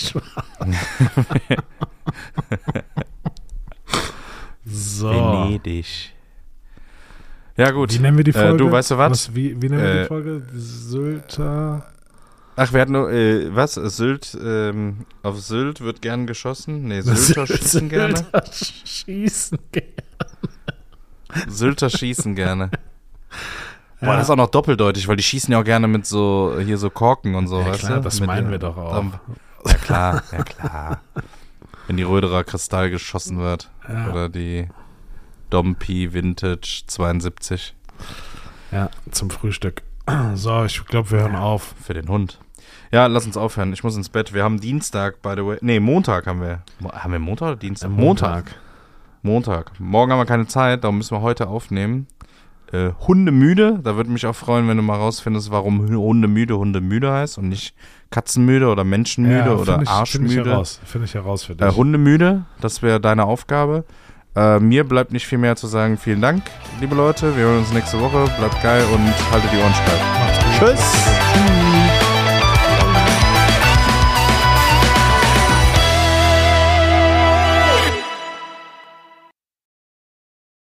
[4.64, 5.10] so.
[5.10, 6.14] Venedig.
[7.58, 7.92] Ja, gut.
[7.92, 8.56] Wie nennen wir die Äh, Folge?
[8.56, 9.34] du, weißt du was?
[9.34, 10.42] wie, wie nennen wir Äh, die Folge?
[10.54, 11.84] Sylter.
[12.56, 13.74] Ach, wir hatten nur, äh, was?
[13.74, 16.84] Sylt, ähm, auf Sylt wird gern geschossen?
[16.88, 18.16] Nee, Sylter schießen gerne.
[18.16, 19.88] Sylter schießen gerne.
[21.48, 22.70] Sylter schießen gerne.
[24.00, 24.16] Boah, Ja.
[24.16, 26.88] das ist auch noch doppeldeutig, weil die schießen ja auch gerne mit so, hier so
[26.90, 28.02] Korken und so, Ja, weißt klar, du?
[28.04, 28.94] das Mit meinen den- wir doch auch.
[28.94, 29.12] Dom-
[29.66, 31.00] Ja, klar, ja, klar.
[31.86, 33.70] Wenn die Röderer Kristall geschossen wird.
[33.88, 34.10] Ja.
[34.10, 34.68] Oder die
[35.50, 37.74] Dompi Vintage 72
[38.72, 39.82] Ja, zum Frühstück.
[40.34, 41.74] So, ich glaube, wir hören auf.
[41.84, 42.38] für den Hund.
[42.90, 43.72] Ja, lass uns aufhören.
[43.74, 44.32] Ich muss ins Bett.
[44.32, 45.58] Wir haben Dienstag, by the way.
[45.60, 46.62] Nee, Montag haben wir.
[46.92, 47.90] Haben wir Montag oder Dienstag?
[47.90, 48.54] Montag.
[49.22, 49.78] Montag.
[49.78, 52.06] Morgen haben wir keine Zeit, darum müssen wir heute aufnehmen.
[52.72, 57.10] Äh, Hundemüde, da würde mich auch freuen, wenn du mal rausfindest, warum Hu- Hundemüde Hundemüde
[57.12, 57.74] heißt und nicht
[58.10, 60.50] Katzenmüde oder Menschenmüde oder find ich, Finde ich Arschmüde.
[60.50, 60.80] heraus.
[60.84, 61.66] Finde ich heraus für dich.
[61.66, 63.84] Äh, Hundemüde, das wäre deine Aufgabe.
[64.36, 65.96] Äh, mir bleibt nicht viel mehr zu sagen.
[65.98, 66.42] Vielen Dank,
[66.80, 67.36] liebe Leute.
[67.36, 68.24] Wir hören uns nächste Woche.
[68.38, 70.60] Bleibt geil und haltet die Ohren steif.
[70.60, 70.68] Gut.
[70.68, 71.57] Tschüss.